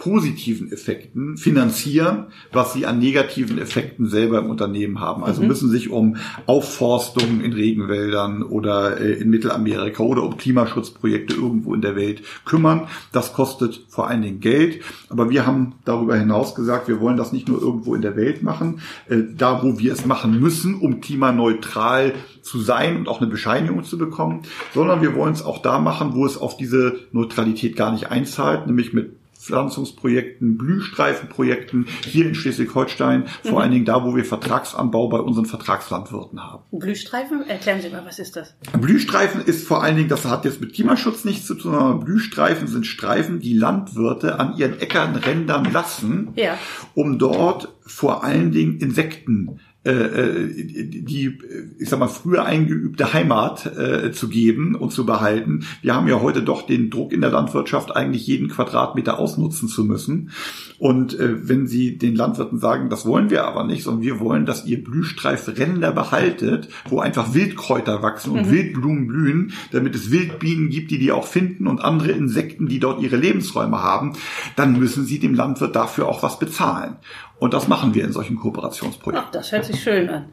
positiven 0.00 0.72
Effekten 0.72 1.36
finanzieren, 1.36 2.28
was 2.52 2.72
sie 2.72 2.86
an 2.86 2.98
negativen 2.98 3.58
Effekten 3.58 4.08
selber 4.08 4.38
im 4.38 4.48
Unternehmen 4.48 4.98
haben. 4.98 5.22
Also 5.22 5.42
mhm. 5.42 5.48
müssen 5.48 5.68
sich 5.68 5.90
um 5.90 6.16
Aufforstung 6.46 7.42
in 7.42 7.52
Regenwäldern 7.52 8.42
oder 8.42 8.98
äh, 8.98 9.12
in 9.12 9.28
Mittelamerika 9.28 10.02
oder 10.02 10.22
um 10.22 10.38
Klimaschutzprojekte 10.38 11.34
irgendwo 11.34 11.74
in 11.74 11.82
der 11.82 11.96
Welt 11.96 12.22
kümmern. 12.46 12.88
Das 13.12 13.34
kostet 13.34 13.84
vor 13.90 14.08
allen 14.08 14.22
Dingen 14.22 14.40
Geld. 14.40 14.80
Aber 15.10 15.28
wir 15.28 15.46
haben 15.46 15.74
darüber 15.84 16.16
hinaus 16.16 16.54
gesagt, 16.54 16.88
wir 16.88 16.98
wollen 16.98 17.18
das 17.18 17.32
nicht 17.32 17.46
nur 17.46 17.60
irgendwo 17.60 17.94
in 17.94 18.00
der 18.00 18.16
Welt 18.16 18.42
machen, 18.42 18.80
äh, 19.06 19.18
da 19.36 19.62
wo 19.62 19.78
wir 19.78 19.92
es 19.92 20.06
machen 20.06 20.40
müssen, 20.40 20.76
um 20.76 21.02
klimaneutral 21.02 22.14
zu 22.40 22.58
sein 22.58 22.96
und 22.96 23.06
auch 23.06 23.20
eine 23.20 23.28
Bescheinigung 23.28 23.84
zu 23.84 23.98
bekommen, 23.98 24.44
sondern 24.72 25.02
wir 25.02 25.14
wollen 25.14 25.34
es 25.34 25.44
auch 25.44 25.60
da 25.60 25.78
machen, 25.78 26.14
wo 26.14 26.24
es 26.24 26.38
auf 26.38 26.56
diese 26.56 27.00
Neutralität 27.12 27.76
gar 27.76 27.92
nicht 27.92 28.10
einzahlt, 28.10 28.66
nämlich 28.66 28.94
mit 28.94 29.19
Pflanzungsprojekten, 29.40 30.58
Blühstreifenprojekten 30.58 31.86
hier 32.04 32.26
in 32.26 32.34
Schleswig-Holstein, 32.34 33.26
vor 33.42 33.52
mhm. 33.52 33.58
allen 33.58 33.70
Dingen 33.72 33.84
da, 33.86 34.04
wo 34.04 34.14
wir 34.14 34.24
Vertragsanbau 34.24 35.08
bei 35.08 35.18
unseren 35.18 35.46
Vertragslandwirten 35.46 36.42
haben. 36.42 36.64
Blühstreifen? 36.70 37.48
Erklären 37.48 37.80
Sie 37.80 37.88
mal, 37.88 38.04
was 38.04 38.18
ist 38.18 38.36
das? 38.36 38.54
Blühstreifen 38.78 39.40
ist 39.40 39.66
vor 39.66 39.82
allen 39.82 39.96
Dingen, 39.96 40.08
das 40.08 40.26
hat 40.26 40.44
jetzt 40.44 40.60
mit 40.60 40.74
Klimaschutz 40.74 41.24
nichts 41.24 41.46
zu 41.46 41.54
tun, 41.54 41.72
sondern 41.72 42.00
Blühstreifen 42.00 42.68
sind 42.68 42.86
Streifen, 42.86 43.40
die 43.40 43.54
Landwirte 43.54 44.38
an 44.38 44.56
ihren 44.56 44.78
Äckern 44.78 45.16
rändern 45.16 45.72
lassen, 45.72 46.32
ja. 46.36 46.58
um 46.94 47.18
dort 47.18 47.74
vor 47.86 48.22
allen 48.22 48.52
Dingen 48.52 48.78
Insekten 48.78 49.58
die, 49.82 51.38
ich 51.78 51.88
sag 51.88 51.98
mal, 51.98 52.08
früher 52.08 52.44
eingeübte 52.44 53.14
Heimat 53.14 53.64
äh, 53.64 54.12
zu 54.12 54.28
geben 54.28 54.74
und 54.74 54.92
zu 54.92 55.06
behalten. 55.06 55.64
Wir 55.80 55.94
haben 55.94 56.06
ja 56.06 56.20
heute 56.20 56.42
doch 56.42 56.66
den 56.66 56.90
Druck 56.90 57.12
in 57.12 57.22
der 57.22 57.30
Landwirtschaft, 57.30 57.96
eigentlich 57.96 58.26
jeden 58.26 58.48
Quadratmeter 58.48 59.18
ausnutzen 59.18 59.68
zu 59.68 59.84
müssen. 59.84 60.32
Und 60.78 61.18
äh, 61.18 61.48
wenn 61.48 61.66
Sie 61.66 61.96
den 61.96 62.14
Landwirten 62.14 62.58
sagen, 62.58 62.90
das 62.90 63.06
wollen 63.06 63.30
wir 63.30 63.44
aber 63.44 63.64
nicht, 63.64 63.82
sondern 63.82 64.02
wir 64.02 64.20
wollen, 64.20 64.44
dass 64.44 64.66
ihr 64.66 64.84
Blühstreifränder 64.84 65.92
behaltet, 65.92 66.68
wo 66.88 67.00
einfach 67.00 67.32
Wildkräuter 67.32 68.02
wachsen 68.02 68.32
und 68.32 68.46
mhm. 68.46 68.50
Wildblumen 68.50 69.06
blühen, 69.06 69.52
damit 69.72 69.94
es 69.94 70.10
Wildbienen 70.10 70.68
gibt, 70.68 70.90
die 70.90 70.98
die 70.98 71.12
auch 71.12 71.26
finden 71.26 71.66
und 71.66 71.80
andere 71.82 72.12
Insekten, 72.12 72.66
die 72.66 72.80
dort 72.80 73.00
ihre 73.00 73.16
Lebensräume 73.16 73.82
haben, 73.82 74.12
dann 74.56 74.78
müssen 74.78 75.06
Sie 75.06 75.18
dem 75.18 75.34
Landwirt 75.34 75.74
dafür 75.74 76.06
auch 76.06 76.22
was 76.22 76.38
bezahlen. 76.38 76.96
Und 77.40 77.54
das 77.54 77.66
machen 77.66 77.94
wir 77.94 78.04
in 78.04 78.12
solchen 78.12 78.36
Kooperationsprojekten. 78.36 79.26
Ach, 79.26 79.32
das 79.32 79.50
hört 79.50 79.64
sich 79.64 79.82
schön 79.82 80.08
an. 80.10 80.26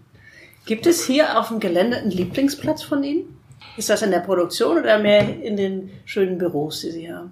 Gibt 0.66 0.86
es 0.86 1.08
hier 1.08 1.40
auf 1.40 1.48
dem 1.48 1.62
Gelände 1.62 1.98
einen 1.98 2.12
Lieblingsplatz 2.12 2.84
von 2.84 3.02
Ihnen? 3.04 3.38
Ist 3.78 3.90
das 3.90 4.02
in 4.02 4.12
der 4.12 4.20
Produktion 4.20 4.78
oder 4.78 5.00
mehr 5.00 5.42
in 5.42 5.56
den 5.56 5.90
schönen 6.04 6.38
Büros, 6.38 6.82
die 6.82 6.92
Sie 6.92 7.12
haben? 7.12 7.32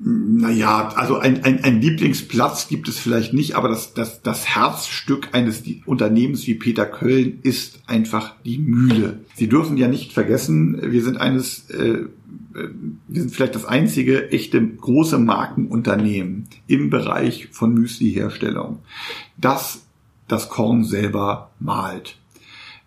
Naja, 0.00 0.90
also 0.94 1.18
ein, 1.18 1.42
ein, 1.42 1.64
ein 1.64 1.80
Lieblingsplatz 1.80 2.68
gibt 2.68 2.88
es 2.88 2.98
vielleicht 2.98 3.34
nicht, 3.34 3.56
aber 3.56 3.68
das, 3.68 3.94
das, 3.94 4.22
das 4.22 4.46
Herzstück 4.46 5.30
eines 5.32 5.64
Unternehmens 5.86 6.46
wie 6.46 6.54
Peter 6.54 6.86
Köln 6.86 7.40
ist 7.42 7.80
einfach 7.86 8.36
die 8.44 8.58
Mühle. 8.58 9.20
Sie 9.34 9.48
dürfen 9.48 9.76
ja 9.76 9.88
nicht 9.88 10.12
vergessen, 10.12 10.80
wir 10.92 11.02
sind 11.02 11.16
eines, 11.16 11.68
äh, 11.70 12.04
wir 13.08 13.20
sind 13.22 13.34
vielleicht 13.34 13.56
das 13.56 13.64
einzige 13.64 14.30
echte 14.30 14.64
große 14.64 15.18
Markenunternehmen 15.18 16.46
im 16.68 16.90
Bereich 16.90 17.48
von 17.50 17.74
Müsli-Herstellung, 17.74 18.78
das 19.36 19.82
das 20.28 20.48
Korn 20.48 20.84
selber 20.84 21.50
malt 21.58 22.18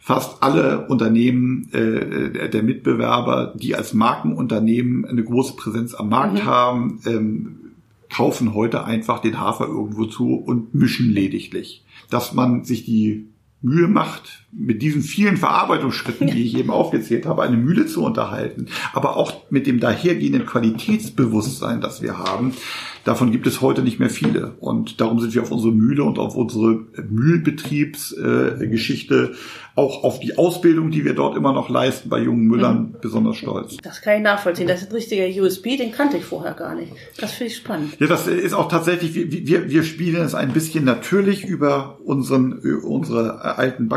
fast 0.02 0.42
alle 0.42 0.88
Unternehmen 0.88 1.70
äh, 1.72 2.50
der 2.50 2.64
Mitbewerber, 2.64 3.54
die 3.56 3.76
als 3.76 3.94
Markenunternehmen 3.94 5.06
eine 5.06 5.24
große 5.24 5.56
Präsenz 5.56 5.94
am 5.94 6.10
Markt 6.10 6.44
mhm. 6.44 6.46
haben, 6.46 7.00
ähm, 7.06 7.56
kaufen 8.10 8.56
heute 8.56 8.84
einfach 8.84 9.20
den 9.20 9.40
Hafer 9.40 9.68
irgendwo 9.68 10.06
zu 10.06 10.34
und 10.34 10.74
mischen 10.74 11.12
lediglich. 11.12 11.86
Dass 12.10 12.34
man 12.34 12.66
sich 12.66 12.84
die 12.84 13.28
Mühe 13.62 13.88
macht, 13.88 14.41
mit 14.54 14.82
diesen 14.82 15.02
vielen 15.02 15.38
Verarbeitungsschritten, 15.38 16.28
die 16.28 16.44
ich 16.44 16.58
eben 16.58 16.72
aufgezählt 16.72 17.26
habe, 17.26 17.44
eine 17.44 17.56
Mühle 17.58 17.86
zu 17.86 18.04
unterhalten, 18.04 18.68
aber 18.94 19.18
auch 19.18 19.34
mit 19.50 19.68
dem 19.68 19.80
dahergehenden 19.80 20.46
Qualitätsbewusstsein, 20.46 21.80
das 21.82 22.02
wir 22.02 22.18
haben, 22.18 22.54
davon 23.04 23.32
gibt 23.32 23.48
es 23.48 23.62
heute 23.62 23.82
nicht 23.82 24.00
mehr 24.00 24.10
viele. 24.10 24.56
Und 24.60 25.02
darum 25.02 25.20
sind 25.20 25.34
wir 25.34 25.42
auf 25.42 25.52
unsere 25.52 25.74
Mühle 25.74 26.04
und 26.04 26.20
auf 26.20 26.36
unsere 26.36 26.86
Mühlbetriebsgeschichte 27.10 29.34
auch 29.76 30.04
auf 30.04 30.20
die 30.20 30.38
Ausbildung, 30.38 30.92
die 30.92 31.06
wir 31.06 31.14
dort 31.14 31.38
immer 31.38 31.54
noch 31.54 31.70
leisten 31.70 32.10
bei 32.10 32.20
jungen 32.20 32.46
Müllern, 32.46 32.78
mhm. 32.78 32.96
besonders 33.02 33.38
stolz. 33.38 33.78
Das 33.82 34.02
kann 34.02 34.18
ich 34.18 34.24
nachvollziehen. 34.24 34.68
Das 34.68 34.82
ist 34.82 34.90
ein 34.90 34.96
richtiger 34.96 35.42
USB, 35.42 35.78
den 35.78 35.92
kannte 35.92 36.18
ich 36.18 36.26
vorher 36.26 36.54
gar 36.54 36.76
nicht. 36.76 36.92
Das 37.18 37.32
finde 37.32 37.52
ich 37.52 37.58
spannend. 37.58 38.00
Ja, 38.00 38.08
das 38.08 38.28
ist 38.28 38.54
auch 38.54 38.68
tatsächlich, 38.68 39.16
wir, 39.16 39.70
wir 39.70 39.84
spielen 39.84 40.24
es 40.24 40.36
ein 40.36 40.52
bisschen 40.52 40.84
natürlich 40.84 41.46
über 41.46 42.00
unseren, 42.04 42.60
unsere 42.84 43.58
alten 43.58 43.88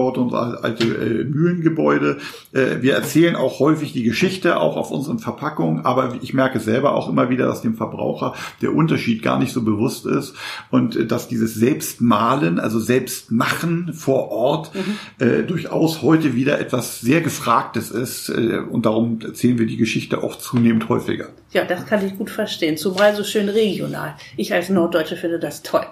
Backsteinbaute, 0.00 0.20
unsere 0.20 0.64
alte 0.64 0.84
äh, 0.84 1.24
Mühlengebäude. 1.24 2.18
Äh, 2.52 2.82
wir 2.82 2.94
erzählen 2.94 3.36
auch 3.36 3.60
häufig 3.60 3.92
die 3.92 4.02
Geschichte, 4.02 4.58
auch 4.58 4.76
auf 4.76 4.90
unseren 4.90 5.18
Verpackungen, 5.18 5.84
aber 5.84 6.14
ich 6.22 6.34
merke 6.34 6.60
selber 6.60 6.94
auch 6.94 7.08
immer 7.08 7.30
wieder, 7.30 7.46
dass 7.46 7.62
dem 7.62 7.74
Verbraucher 7.74 8.34
der 8.62 8.74
Unterschied 8.74 9.22
gar 9.22 9.38
nicht 9.38 9.52
so 9.52 9.62
bewusst 9.62 10.06
ist 10.06 10.34
und 10.70 10.96
äh, 10.96 11.06
dass 11.06 11.28
dieses 11.28 11.54
Selbstmalen, 11.54 12.58
also 12.58 12.78
Selbstmachen 12.78 13.92
vor 13.92 14.30
Ort, 14.30 14.74
mhm 14.74 14.80
äh, 15.18 15.42
durchaus 15.42 16.02
heute 16.02 16.34
wieder 16.34 16.58
etwas 16.60 17.00
sehr 17.00 17.20
Gefragtes 17.20 17.90
ist. 17.90 18.28
Äh, 18.28 18.58
und 18.58 18.86
darum 18.86 19.20
erzählen 19.20 19.58
wir 19.58 19.66
die 19.66 19.76
Geschichte 19.76 20.22
auch 20.22 20.36
zunehmend 20.36 20.88
häufiger. 20.88 21.28
Ja, 21.52 21.64
das 21.64 21.86
kann 21.86 22.04
ich 22.06 22.16
gut 22.16 22.30
verstehen. 22.30 22.76
Zumal 22.76 23.14
so 23.14 23.24
schön 23.24 23.48
regional. 23.48 24.16
Ich 24.36 24.52
als 24.52 24.68
Norddeutsche 24.68 25.16
finde 25.16 25.38
das 25.38 25.62
toll. 25.62 25.86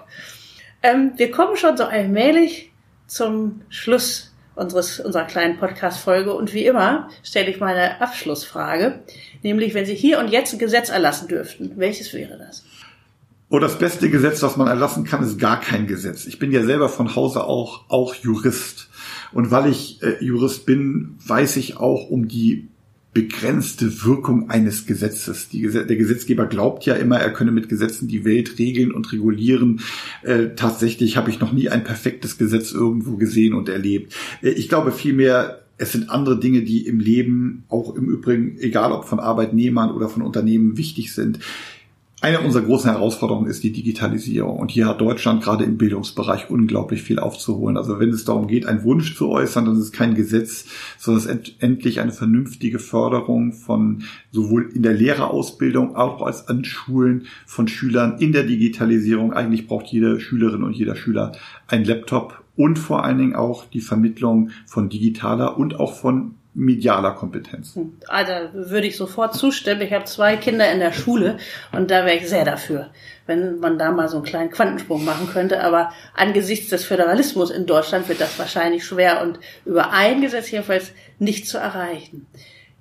Ähm, 0.81 1.11
wir 1.17 1.31
kommen 1.31 1.57
schon 1.57 1.75
so 1.77 1.83
allmählich 1.83 2.68
zum 3.09 3.61
Schluss 3.69 4.31
unseres, 4.55 4.99
unserer 4.99 5.25
kleinen 5.25 5.57
Podcast-Folge. 5.57 6.33
Und 6.33 6.53
wie 6.53 6.65
immer 6.65 7.09
stelle 7.23 7.49
ich 7.49 7.59
meine 7.59 7.99
Abschlussfrage. 8.01 8.99
Nämlich, 9.41 9.73
wenn 9.73 9.85
Sie 9.85 9.95
hier 9.95 10.19
und 10.19 10.29
jetzt 10.29 10.53
ein 10.53 10.59
Gesetz 10.59 10.89
erlassen 10.89 11.27
dürften, 11.27 11.73
welches 11.75 12.13
wäre 12.13 12.37
das? 12.37 12.63
Oh, 13.49 13.57
das 13.57 13.79
beste 13.79 14.11
Gesetz, 14.11 14.43
was 14.43 14.57
man 14.57 14.67
erlassen 14.67 15.05
kann, 15.05 15.23
ist 15.23 15.39
gar 15.39 15.59
kein 15.59 15.87
Gesetz. 15.87 16.27
Ich 16.27 16.37
bin 16.37 16.51
ja 16.51 16.63
selber 16.63 16.87
von 16.87 17.15
Hause 17.15 17.45
auch, 17.45 17.89
auch 17.89 18.13
Jurist. 18.13 18.89
Und 19.31 19.49
weil 19.49 19.71
ich 19.71 20.03
äh, 20.03 20.23
Jurist 20.23 20.67
bin, 20.67 21.15
weiß 21.25 21.57
ich 21.57 21.77
auch 21.77 22.09
um 22.09 22.27
die 22.27 22.67
begrenzte 23.13 24.03
Wirkung 24.03 24.49
eines 24.49 24.85
Gesetzes. 24.85 25.49
Die, 25.49 25.67
der 25.67 25.83
Gesetzgeber 25.83 26.45
glaubt 26.45 26.85
ja 26.85 26.93
immer, 26.93 27.19
er 27.19 27.33
könne 27.33 27.51
mit 27.51 27.67
Gesetzen 27.67 28.07
die 28.07 28.23
Welt 28.23 28.59
regeln 28.59 28.91
und 28.91 29.11
regulieren. 29.11 29.81
Äh, 30.21 30.49
tatsächlich 30.55 31.17
habe 31.17 31.31
ich 31.31 31.39
noch 31.39 31.51
nie 31.51 31.69
ein 31.69 31.83
perfektes 31.83 32.37
Gesetz 32.37 32.71
irgendwo 32.71 33.17
gesehen 33.17 33.53
und 33.53 33.67
erlebt. 33.67 34.15
Äh, 34.41 34.49
ich 34.49 34.69
glaube 34.69 34.91
vielmehr, 34.91 35.63
es 35.77 35.93
sind 35.93 36.09
andere 36.09 36.39
Dinge, 36.39 36.61
die 36.61 36.85
im 36.85 36.99
Leben, 36.99 37.63
auch 37.69 37.95
im 37.95 38.09
Übrigen, 38.09 38.57
egal 38.59 38.91
ob 38.91 39.05
von 39.05 39.19
Arbeitnehmern 39.19 39.91
oder 39.91 40.09
von 40.09 40.21
Unternehmen, 40.21 40.77
wichtig 40.77 41.13
sind. 41.13 41.39
Eine 42.21 42.41
unserer 42.41 42.63
großen 42.63 42.91
Herausforderungen 42.91 43.49
ist 43.49 43.63
die 43.63 43.71
Digitalisierung. 43.71 44.59
Und 44.59 44.71
hier 44.71 44.87
hat 44.87 44.99
Deutschland 44.99 45.41
gerade 45.41 45.63
im 45.63 45.77
Bildungsbereich 45.77 46.49
unglaublich 46.49 47.01
viel 47.01 47.17
aufzuholen. 47.17 47.77
Also 47.77 47.97
wenn 47.99 48.09
es 48.09 48.25
darum 48.25 48.47
geht, 48.47 48.65
einen 48.65 48.83
Wunsch 48.83 49.15
zu 49.15 49.29
äußern, 49.29 49.63
dann 49.63 49.75
ist 49.75 49.83
es 49.83 49.91
kein 49.93 50.15
Gesetz, 50.15 50.65
sondern 50.97 51.23
es 51.23 51.25
ist 51.27 51.63
endlich 51.63 52.01
eine 52.01 52.11
vernünftige 52.11 52.79
Förderung 52.79 53.53
von 53.53 54.03
sowohl 54.33 54.69
in 54.73 54.83
der 54.83 54.95
Lehrerausbildung, 54.95 55.95
auch 55.95 56.21
als 56.21 56.49
an 56.49 56.65
Schulen 56.65 57.25
von 57.45 57.69
Schülern 57.69 58.17
in 58.17 58.33
der 58.33 58.43
Digitalisierung. 58.43 59.31
Eigentlich 59.31 59.65
braucht 59.65 59.87
jede 59.87 60.19
Schülerin 60.19 60.63
und 60.63 60.73
jeder 60.73 60.97
Schüler 60.97 61.31
ein 61.67 61.85
Laptop 61.85 62.43
und 62.57 62.77
vor 62.77 63.05
allen 63.05 63.17
Dingen 63.17 63.35
auch 63.35 63.63
die 63.63 63.79
Vermittlung 63.79 64.49
von 64.65 64.89
digitaler 64.89 65.57
und 65.57 65.79
auch 65.79 65.93
von 65.93 66.35
medialer 66.53 67.11
Kompetenz. 67.11 67.77
Also 68.07 68.33
würde 68.53 68.87
ich 68.87 68.97
sofort 68.97 69.35
zustimmen. 69.35 69.81
Ich 69.81 69.93
habe 69.93 70.05
zwei 70.05 70.35
Kinder 70.35 70.71
in 70.71 70.79
der 70.79 70.91
Schule 70.91 71.37
und 71.71 71.91
da 71.91 72.05
wäre 72.05 72.17
ich 72.17 72.27
sehr 72.27 72.43
dafür, 72.43 72.89
wenn 73.27 73.59
man 73.59 73.77
da 73.77 73.91
mal 73.91 74.09
so 74.09 74.17
einen 74.17 74.25
kleinen 74.25 74.49
Quantensprung 74.49 75.05
machen 75.05 75.29
könnte. 75.31 75.63
Aber 75.63 75.91
angesichts 76.15 76.69
des 76.69 76.85
Föderalismus 76.85 77.51
in 77.51 77.65
Deutschland 77.65 78.09
wird 78.09 78.19
das 78.19 78.37
wahrscheinlich 78.39 78.85
schwer 78.85 79.21
und 79.21 79.39
über 79.65 79.91
ein 79.91 80.21
Gesetz 80.21 80.49
jedenfalls 80.51 80.91
nicht 81.19 81.47
zu 81.47 81.57
erreichen. 81.57 82.25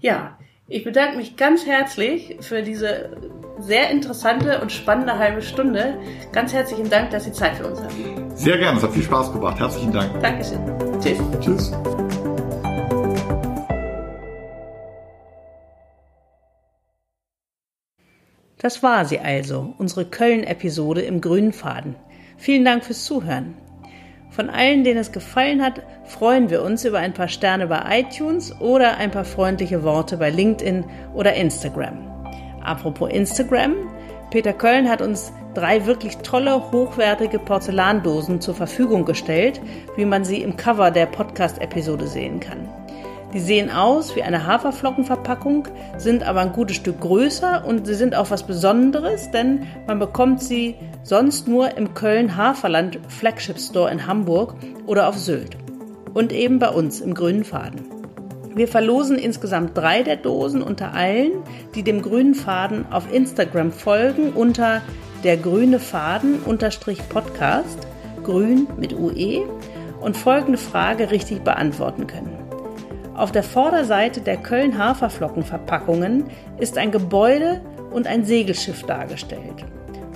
Ja, 0.01 0.39
ich 0.67 0.85
bedanke 0.85 1.17
mich 1.17 1.37
ganz 1.37 1.65
herzlich 1.65 2.37
für 2.41 2.63
diese 2.63 3.11
sehr 3.59 3.91
interessante 3.91 4.61
und 4.61 4.71
spannende 4.71 5.19
halbe 5.19 5.43
Stunde. 5.43 5.99
Ganz 6.33 6.53
herzlichen 6.53 6.91
Dank, 6.91 7.11
dass 7.11 7.25
Sie 7.25 7.33
Zeit 7.33 7.57
für 7.57 7.67
uns 7.67 7.81
haben. 7.81 8.37
Sehr 8.37 8.59
gerne, 8.59 8.77
es 8.77 8.85
hat 8.85 8.93
viel 8.93 9.03
Spaß 9.03 9.33
gemacht. 9.33 9.59
Herzlichen 9.59 9.93
Dank. 9.93 10.21
Dankeschön. 10.21 10.61
Tschüss. 11.01 11.19
Tschüss. 11.41 11.73
Das 18.59 18.83
war 18.83 19.05
sie 19.05 19.21
also, 19.21 19.73
unsere 19.79 20.05
Köln-Episode 20.05 21.03
im 21.03 21.21
grünen 21.21 21.53
Faden. 21.53 21.95
Vielen 22.37 22.65
Dank 22.65 22.85
fürs 22.85 23.05
Zuhören. 23.05 23.55
Von 24.31 24.51
allen, 24.51 24.83
denen 24.83 24.99
es 24.99 25.13
gefallen 25.13 25.63
hat, 25.63 25.83
freuen 26.05 26.51
wir 26.51 26.63
uns 26.63 26.85
über 26.85 26.99
ein 26.99 27.15
paar 27.15 27.29
Sterne 27.29 27.69
bei 27.69 28.01
iTunes 28.01 28.53
oder 28.61 28.97
ein 28.97 29.13
paar 29.13 29.25
freundliche 29.25 29.85
Worte 29.85 30.17
bei 30.17 30.31
LinkedIn 30.31 30.85
oder 31.15 31.35
Instagram. 31.35 31.99
Apropos 32.63 33.11
Instagram, 33.11 33.75
Peter 34.31 34.53
Köln 34.53 34.89
hat 34.89 35.03
uns 35.03 35.33
drei 35.55 35.87
wirklich 35.87 36.19
tolle, 36.19 36.73
hochwertige 36.73 37.39
Porzellandosen 37.39 38.41
zur 38.41 38.55
Verfügung 38.55 39.05
gestellt, 39.05 39.61
wie 39.97 40.05
man 40.05 40.25
sie 40.25 40.43
im 40.43 40.57
Cover 40.57 40.91
der 40.91 41.07
Podcast-Episode 41.07 42.09
sehen 42.09 42.41
kann. 42.41 42.69
Die 43.35 43.41
sehen 43.41 43.71
aus 43.71 44.17
wie 44.17 44.23
eine 44.23 44.47
Haferflockenverpackung, 44.47 45.69
sind 45.99 46.23
aber 46.23 46.41
ein 46.41 46.53
gutes 46.53 46.77
Stück 46.77 47.01
größer 47.01 47.65
und 47.67 47.87
sie 47.87 47.95
sind 47.95 48.15
auch 48.15 48.31
was 48.31 48.47
Besonderes, 48.47 49.31
denn 49.31 49.67
man 49.87 49.99
bekommt 49.99 50.43
sie 50.43 50.77
sonst 51.03 51.47
nur 51.47 51.77
im 51.77 51.93
Köln 51.93 52.37
Haferland 52.37 52.99
Flagship 53.09 53.59
Store 53.59 53.91
in 53.91 54.07
Hamburg 54.07 54.55
oder 54.87 55.09
auf 55.09 55.19
Sylt. 55.19 55.59
Und 56.15 56.33
eben 56.33 56.59
bei 56.59 56.71
uns 56.71 57.01
im 57.01 57.13
Grünen 57.13 57.45
Faden. 57.45 57.85
Wir 58.55 58.67
verlosen 58.67 59.19
insgesamt 59.19 59.77
drei 59.77 60.03
der 60.03 60.17
Dosen 60.17 60.63
unter 60.63 60.95
allen, 60.95 61.33
die 61.75 61.83
dem 61.83 62.01
Grünen 62.01 62.35
Faden 62.35 62.91
auf 62.91 63.13
Instagram 63.13 63.73
folgen 63.73 64.33
unter 64.33 64.81
der 65.23 65.37
grüne 65.37 65.79
Faden 65.79 66.41
unterstrich 66.41 67.07
Podcast, 67.11 67.87
grün 68.25 68.67
mit 68.79 68.95
UE 68.95 69.47
und 70.01 70.17
folgende 70.17 70.59
Frage 70.59 71.11
richtig 71.11 71.43
beantworten 71.43 72.07
können. 72.07 72.38
Auf 73.19 73.33
der 73.33 73.43
Vorderseite 73.43 74.21
der 74.21 74.37
Köln 74.37 74.79
Haferflockenverpackungen 74.79 76.27
ist 76.61 76.79
ein 76.79 76.93
Gebäude 76.93 77.61
und 77.91 78.07
ein 78.07 78.25
Segelschiff 78.25 78.85
dargestellt. 78.85 79.65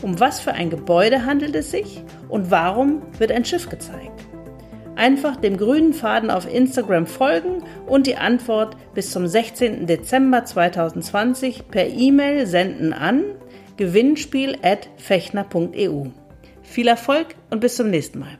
Um 0.03 0.21
was 0.21 0.39
für 0.39 0.53
ein 0.53 0.71
Gebäude 0.71 1.27
handelt 1.27 1.57
es 1.57 1.73
sich 1.73 2.05
und 2.29 2.53
warum 2.53 3.03
wird 3.19 3.33
ein 3.33 3.45
Schiff 3.45 3.69
gezeigt? 3.69 4.25
Einfach 4.95 5.35
dem 5.35 5.57
grünen 5.57 5.95
Faden 5.95 6.31
auf 6.31 6.49
Instagram 6.49 7.07
folgen 7.07 7.65
und 7.89 8.07
die 8.07 8.19
Antwort 8.19 8.77
bis 8.95 9.11
zum 9.11 9.27
16. 9.27 9.89
Dezember 9.89 10.45
2020 10.45 11.73
per 11.73 11.89
E-Mail 11.89 12.47
senden 12.47 12.93
an 12.93 13.25
gewinnspiel.fechner.eu. 13.79 16.05
Viel 16.63 16.87
Erfolg 16.87 17.35
und 17.51 17.59
bis 17.59 17.75
zum 17.75 17.91
nächsten 17.91 18.21
Mal. 18.21 18.39